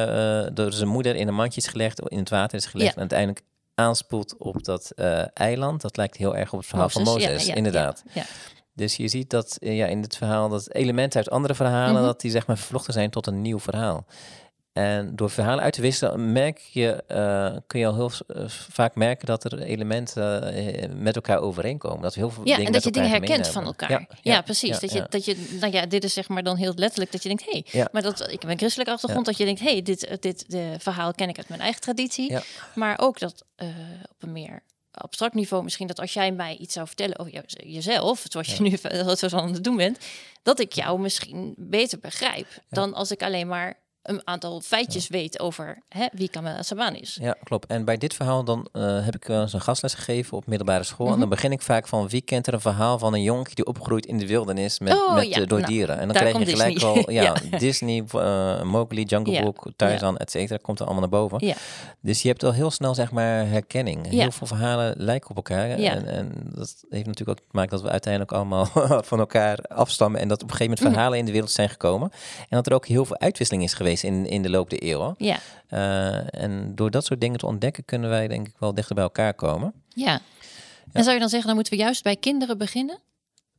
[0.46, 2.94] eh, door zijn moeder in een mandje is gelegd, in het water is gelegd Ja.
[2.94, 3.40] en uiteindelijk
[3.74, 5.80] aanspoelt op dat eh, eiland.
[5.80, 8.02] Dat lijkt heel erg op het verhaal van Mozes, ja, inderdaad.
[8.12, 8.24] Ja,
[8.74, 12.02] Dus je ziet dat eh, ja, in dit verhaal, dat elementen uit andere verhalen, Mhm.
[12.04, 14.04] dat die zeg maar vervlochten zijn tot een nieuw verhaal.
[14.78, 18.94] En door verhalen uit te wisselen, merk je, eh, kun je al heel eh, vaak
[18.94, 22.02] merken dat er elementen eh, met elkaar overeenkomen.
[22.02, 24.08] Dat we heel veel ja dingen en dat je dingen herkent van elkaar.
[24.22, 24.68] Ja, precies.
[24.68, 27.22] ja, dat, je, dat je, nou ja, dit is zeg maar dan heel letterlijk dat
[27.22, 29.70] je denkt, hé, hey, maar dat, ik heb een christelijke achtergrond, dat je denkt, hé,
[29.70, 32.36] hey, dit, dit de verhaal ken ik uit mijn eigen traditie.
[32.74, 33.44] Maar ook dat
[34.10, 38.24] op een meer abstract niveau misschien dat als jij mij iets zou vertellen over jezelf,
[38.28, 38.76] zoals je nu
[39.16, 39.98] zo aan het doen bent,
[40.42, 45.40] dat ik jou misschien beter begrijp dan als ik alleen maar een aantal feitjes weet
[45.40, 47.18] over hè, wie Kamel Saban is.
[47.20, 47.66] Ja, klopt.
[47.66, 50.84] En bij dit verhaal dan uh, heb ik wel eens een gastles gegeven op middelbare
[50.84, 51.06] school.
[51.06, 51.28] En dan mhm.
[51.28, 54.18] begin ik vaak van wie kent er een verhaal van een jongen die opgroeit in
[54.18, 55.44] de wildernis met, oh, met ja.
[55.44, 55.98] door nou, dieren.
[55.98, 57.04] En dan krijg je gelijk Disney.
[57.04, 61.46] al ja, Disney, uh, Mowgli, Jungle Book, Tarzan, et cetera, komt er allemaal naar boven.
[61.46, 61.54] Ja.
[62.00, 64.08] Dus je hebt al heel snel zeg maar herkenning.
[64.08, 65.70] Heel veel verhalen lijken op elkaar.
[65.70, 68.66] En, en dat heeft natuurlijk ook te maken dat we uiteindelijk allemaal
[69.10, 70.92] van elkaar afstammen en dat op een gegeven moment mhm.
[70.92, 72.10] verhalen in de wereld zijn gekomen.
[72.38, 75.14] En dat er ook heel veel uitwisseling is geweest in, in de loop der eeuwen.
[75.18, 75.38] Ja.
[75.70, 79.04] Uh, en door dat soort dingen te ontdekken, kunnen wij denk ik wel dichter bij
[79.04, 79.72] elkaar komen.
[79.88, 80.20] Ja.
[80.92, 82.98] En zou je dan zeggen, dan moeten we juist bij kinderen beginnen?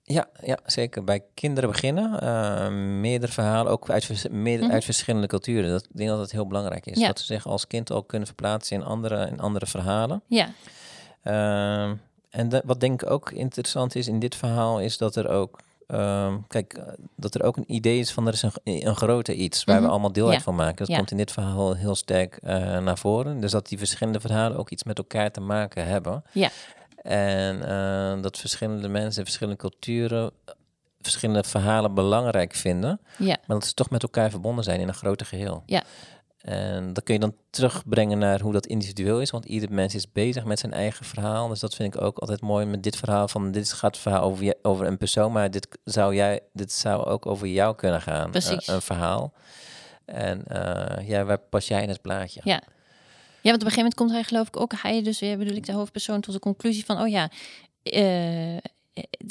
[0.03, 1.03] Ja, ja, zeker.
[1.03, 2.23] Bij kinderen beginnen.
[2.23, 2.67] Uh,
[2.99, 5.69] meerdere verhalen, ook uit, mm uit verschillende culturen.
[5.69, 6.99] Dat, ik denk dat het heel belangrijk is.
[6.99, 7.07] Ja.
[7.07, 10.21] Dat ze zich als kind al kunnen verplaatsen in andere, in andere verhalen.
[10.27, 10.49] Ja.
[11.23, 11.91] Uh,
[12.30, 15.59] en de, wat denk ik ook interessant is in dit verhaal, is dat er ook
[15.89, 16.83] Ehm, kijk, eh,
[17.15, 19.81] dat er ook een idee is van er is een, een groter iets waar we
[19.81, 19.91] mhm.
[19.91, 20.85] allemaal deel uit van maken.
[20.85, 23.39] Dat komt in dit verhaal heel sterk uh, naar voren.
[23.39, 26.23] Dus dat die verschillende verhalen ook iets met elkaar te maken hebben.
[26.31, 26.49] Ja.
[27.01, 30.31] En uh, dat verschillende mensen, verschillende culturen,
[31.01, 32.99] verschillende verhalen belangrijk vinden.
[33.17, 33.37] Ja.
[33.45, 35.63] Maar dat ze toch met elkaar verbonden zijn in een groter geheel.
[35.65, 35.83] Ja.
[36.39, 39.29] En dat kun je dan terugbrengen naar hoe dat individueel is.
[39.29, 41.47] Want ieder mens is bezig met zijn eigen verhaal.
[41.47, 43.27] Dus dat vind ik ook altijd mooi met dit verhaal.
[43.27, 45.31] Van dit gaat het verhaal over, je, over een persoon.
[45.31, 48.31] Maar dit zou, jij, dit zou ook over jou kunnen gaan.
[48.31, 48.67] Precies.
[48.67, 49.33] een verhaal.
[50.05, 52.41] En uh, ja, waar pas jij in het plaatje?
[52.43, 52.61] Ja.
[53.41, 55.55] Ja, want op een gegeven moment komt hij geloof ik ook, hij dus, weer bedoel
[55.55, 57.29] ik, de hoofdpersoon tot de conclusie van, oh ja,
[57.83, 58.57] uh,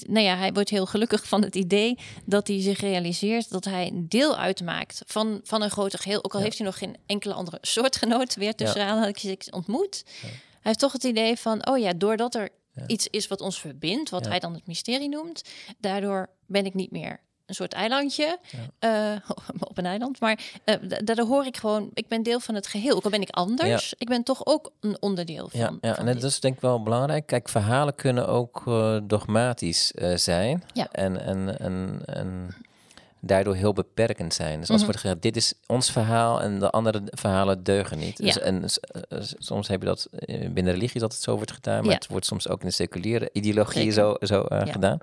[0.06, 3.86] nou ja, hij wordt heel gelukkig van het idee dat hij zich realiseert dat hij
[3.86, 6.24] een deel uitmaakt van, van een groter geheel.
[6.24, 9.06] Ook al heeft hij nog geen enkele andere soortgenoot weer tussen ja.
[9.06, 10.02] ik ontmoet.
[10.20, 10.30] Hij
[10.62, 12.48] heeft toch het idee van, oh ja, doordat er
[12.86, 15.42] iets is wat ons verbindt, wat hij dan het mysterie noemt,
[15.78, 18.38] daardoor ben ik niet meer een soort eilandje
[18.80, 19.16] uh,
[19.70, 20.20] op een eiland.
[20.20, 20.74] Maar uh,
[21.04, 22.96] daardoor hoor ik gewoon, ik ben deel van het geheel.
[22.96, 25.60] Ook al ben ik anders, ik ben toch ook een onderdeel van.
[25.60, 25.98] Ja, ja.
[25.98, 27.26] en dat is denk ik wel belangrijk.
[27.26, 30.62] Kijk, verhalen kunnen ook uh, dogmatisch zijn.
[30.72, 30.88] Ja.
[30.92, 32.54] En, en, en, en
[33.20, 34.60] daardoor heel beperkend zijn.
[34.60, 38.16] Dus als mm wordt gezegd, dit is ons verhaal en de andere verhalen deugen niet.
[38.16, 38.64] Dus, en
[39.38, 40.08] soms heb je dat
[40.50, 43.30] binnen religie dat het zo wordt gedaan, maar het wordt soms ook in de seculiere
[43.32, 44.98] ideologie zo, zo gedaan.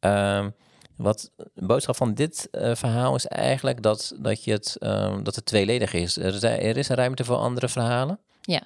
[0.00, 0.54] Um,
[1.00, 5.34] wat de boodschap van dit uh, verhaal is eigenlijk dat, dat, je het, um, dat
[5.34, 6.16] het tweeledig is.
[6.16, 8.18] Er, er is een ruimte voor andere verhalen.
[8.40, 8.62] Ja.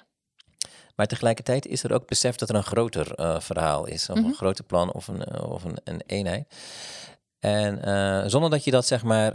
[0.95, 4.09] Maar tegelijkertijd is er ook besef dat er een groter uh, verhaal is.
[4.09, 4.31] Of mm -hmm.
[4.31, 6.55] een groter plan of een, uh, of een, een eenheid.
[7.39, 9.33] En zonder dat je dat zeg maar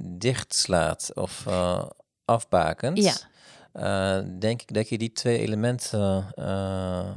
[0.00, 1.46] dichtslaat of
[2.24, 3.18] afbakent.
[3.72, 4.20] Ja.
[4.22, 7.10] denk ik dat je die twee elementen eh,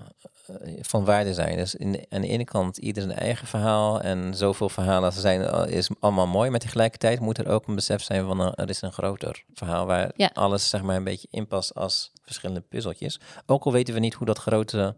[0.81, 1.57] van waarde zijn.
[1.57, 5.21] Dus in, aan de ene kant ieder zijn eigen verhaal en zoveel verhalen als er
[5.21, 6.49] zijn eh, is allemaal mooi.
[6.49, 9.85] Maar tegelijkertijd moet er ook een besef zijn van uh, er is een groter verhaal
[9.85, 10.29] waar ja.
[10.33, 13.19] alles zeg maar een beetje inpast als verschillende puzzeltjes.
[13.45, 14.95] Ook al weten we niet hoe dat grote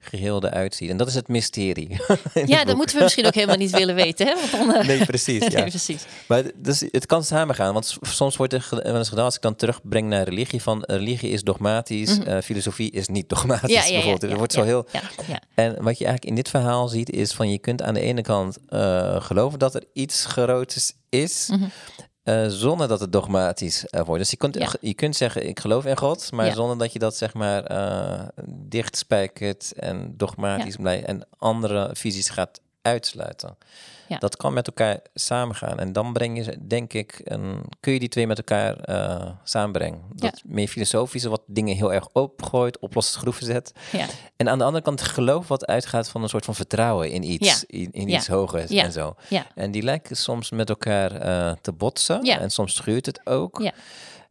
[0.00, 0.90] geheel eruit ziet.
[0.90, 1.88] En dat is het mysterie.
[2.44, 4.26] Ja, dat moeten we misschien ook helemaal niet willen weten.
[4.26, 4.34] Hè?
[4.34, 4.86] Want dan, uh...
[4.90, 5.46] Nee, precies.
[5.46, 5.60] ja.
[5.60, 6.04] nee, precies.
[6.28, 7.72] Maar dus, het kan samengaan.
[7.72, 11.30] Want soms wordt er wel eens gedaan, als ik dan terugbreng naar religie, van religie
[11.30, 12.32] is dogmatisch, mm -hmm.
[12.32, 13.72] uh, filosofie is niet dogmatisch.
[13.72, 14.36] Ja, ja, bijvoorbeeld.
[14.36, 14.86] Wordt zo heel...
[15.54, 18.22] En wat je eigenlijk in dit verhaal ziet, is van je kunt aan de ene
[18.22, 21.48] kant uh, geloven dat er iets groots is.
[21.50, 21.70] Mm -hmm.
[22.30, 24.20] Uh, zonder dat het dogmatisch uh, wordt.
[24.20, 24.72] Dus je kunt, ja.
[24.80, 26.54] je kunt zeggen, ik geloof in God, maar ja.
[26.54, 30.82] zonder dat je dat zeg maar uh, dichtspijkert en dogmatisch Ja.
[30.82, 33.56] blijft en andere visies gaat uitsluiten.
[34.08, 34.18] Ja.
[34.18, 35.78] Dat kan met elkaar samengaan.
[35.78, 40.00] En dan breng je, denk ik, een, kun je die twee met elkaar eh, samenbrengen.
[40.14, 43.72] Dat meer filosofische, wat dingen heel erg opgooit, oplossend schroeven zet.
[43.92, 44.06] Ja.
[44.36, 47.60] En aan de andere kant geloof wat uitgaat van een soort van vertrouwen in iets,
[47.60, 47.66] Ja.
[47.78, 48.16] in, in Ja.
[48.16, 48.82] iets hogers Ja.
[48.84, 49.14] en zo.
[49.28, 49.46] Ja.
[49.54, 52.24] En die lijken soms met elkaar eh, te botsen.
[52.24, 52.38] Ja.
[52.38, 53.70] En soms schuurt het ook.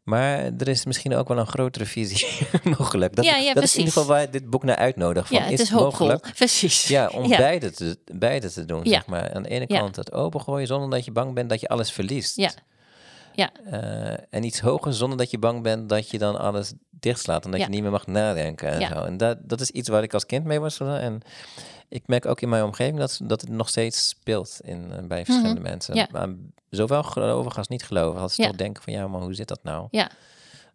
[0.09, 2.47] Maar er is misschien ook wel een grotere visie
[2.77, 3.15] mogelijk.
[3.15, 5.27] Dat, Ja, ja, dat is in ieder geval waar dit boek naar uitnodigt.
[5.27, 6.87] Van, ja, het is mogelijk Precies.
[6.87, 7.27] ja, om.
[7.27, 9.33] Beide, te, beide te doen, zeg maar.
[9.33, 12.35] Aan de ene kant het opengooien zonder dat je bang bent dat je alles verliest.
[12.35, 12.51] Ja.
[13.33, 13.51] Ja.
[13.71, 17.45] Eh, en iets hoger zonder dat je bang bent dat je dan alles dichtslaat.
[17.45, 19.03] En dat je niet meer mag nadenken en zo.
[19.03, 20.79] En dat, dat is iets waar ik als kind mee was.
[20.79, 21.21] En
[21.89, 25.25] ik merk ook in mijn omgeving dat, dat het nog steeds speelt in, eh, bij
[25.25, 25.93] verschillende mensen.
[25.95, 26.03] Mhm.
[26.03, 26.07] Ja.
[26.11, 26.35] Maar
[26.69, 28.21] zowel gelovigen als niet gelovigen.
[28.21, 28.47] Als ze Ja.
[28.47, 29.87] toch denken van ja, maar hoe zit dat nou?
[29.91, 30.09] Ja.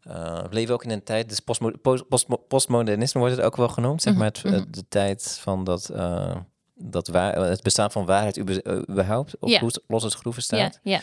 [0.08, 3.56] Uh, we leven ook in een tijd, dus postmo post, post- postmodernisme wordt het ook
[3.56, 4.64] wel genoemd, zeg Mhm, maar, het, mhm.
[4.70, 6.36] de tijd van dat, uh,
[6.74, 8.38] dat waar, het bestaan van waarheid
[8.90, 9.60] überhaupt op Ja.
[9.60, 10.56] losse- losse schroeven Ja.
[10.68, 10.80] staat.
[10.82, 11.00] Ja.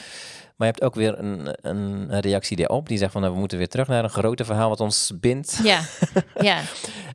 [0.61, 3.57] Maar je hebt ook weer een, een, reactie daarop die zegt van nou, we moeten
[3.57, 5.59] weer terug naar een groter verhaal wat ons bindt.
[5.63, 5.81] Ja,
[6.39, 6.61] ja.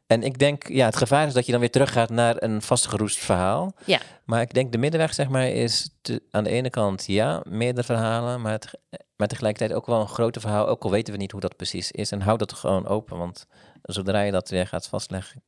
[0.07, 3.19] En ik denk, ja, het gevaar is dat je dan weer teruggaat naar een vastgeroest
[3.19, 3.75] verhaal.
[3.85, 4.01] Ja.
[4.25, 7.87] Maar ik denk de middenweg, zeg maar, is te- aan de ene kant ja, meerdere
[7.87, 8.71] verhalen, maar, het,
[9.17, 11.91] maar tegelijkertijd ook wel een groter verhaal, ook al weten we niet hoe dat precies
[11.91, 12.11] is.
[12.11, 13.47] En houd dat gewoon open, want
[13.83, 15.43] zodra je dat weer gaat vastleggen,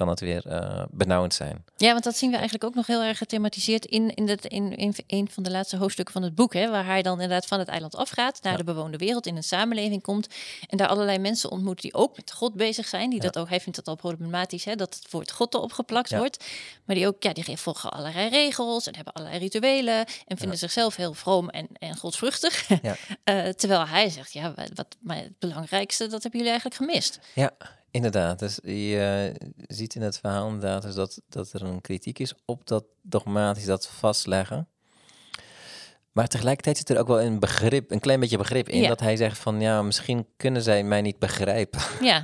[0.00, 1.64] kan het weer eh, benauwend zijn.
[1.76, 4.76] Ja, want dat zien we eigenlijk ook nog heel erg gethematiseerd in, in, het, in,
[4.76, 6.52] in een van de laatste hoofdstukken van het boek.
[6.54, 8.58] Hè, waar hij dan inderdaad van het eiland afgaat, naar Ja.
[8.58, 10.26] de bewoonde wereld, in een samenleving komt.
[10.68, 13.10] En daar allerlei mensen ontmoet die ook met God bezig zijn.
[13.10, 16.10] Die dat ook, hij vindt het al problematisch, hè, dat het woord God erop geplakt
[16.10, 16.18] Ja.
[16.18, 16.44] wordt.
[16.84, 20.04] Maar die ook, ja, die volgen allerlei regels en hebben allerlei rituelen.
[20.26, 22.68] En vinden zichzelf heel vroom en, en godsvruchtig.
[22.82, 22.96] Ja.
[23.24, 27.18] Eh, terwijl hij zegt, ja, wat, wat, maar het belangrijkste, dat hebben jullie eigenlijk gemist.
[27.34, 27.50] Ja,
[27.90, 28.38] inderdaad.
[28.38, 32.34] Dus je eh, ziet in het verhaal inderdaad dus dat, dat er een kritiek is
[32.44, 34.68] op dat dogmatisch dat vastleggen.
[36.12, 38.80] Maar tegelijkertijd zit er ook wel een begrip, een klein beetje begrip in.
[38.80, 38.88] Ja.
[38.88, 41.80] Dat hij zegt van ja, misschien kunnen zij mij niet begrijpen.
[42.00, 42.22] Ja,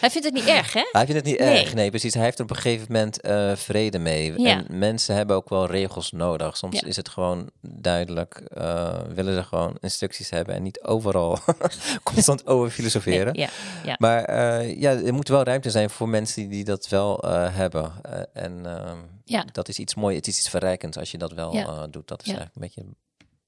[0.00, 0.88] hij vindt het niet erg, hè?
[0.92, 1.60] Hij vindt het niet Nee.
[1.60, 2.14] erg, nee precies.
[2.14, 4.40] Hij heeft er op een gegeven moment eh, vrede mee.
[4.40, 4.48] Ja.
[4.50, 6.56] En mensen hebben ook wel regels nodig.
[6.56, 6.86] Soms Ja.
[6.86, 11.38] is het gewoon duidelijk, eh, willen ze gewoon instructies hebben en niet overal
[12.02, 13.34] constant over filosoferen.
[13.38, 13.48] Ja,
[13.84, 13.94] ja.
[13.98, 17.18] Maar eh, ja, er moet wel ruimte zijn voor mensen die, dat wel
[17.50, 17.92] hebben.
[18.32, 21.52] En ehm, dat is iets moois, het is iets verrijkends als je dat wel
[21.90, 22.08] doet.
[22.08, 22.84] Dat is eigenlijk een beetje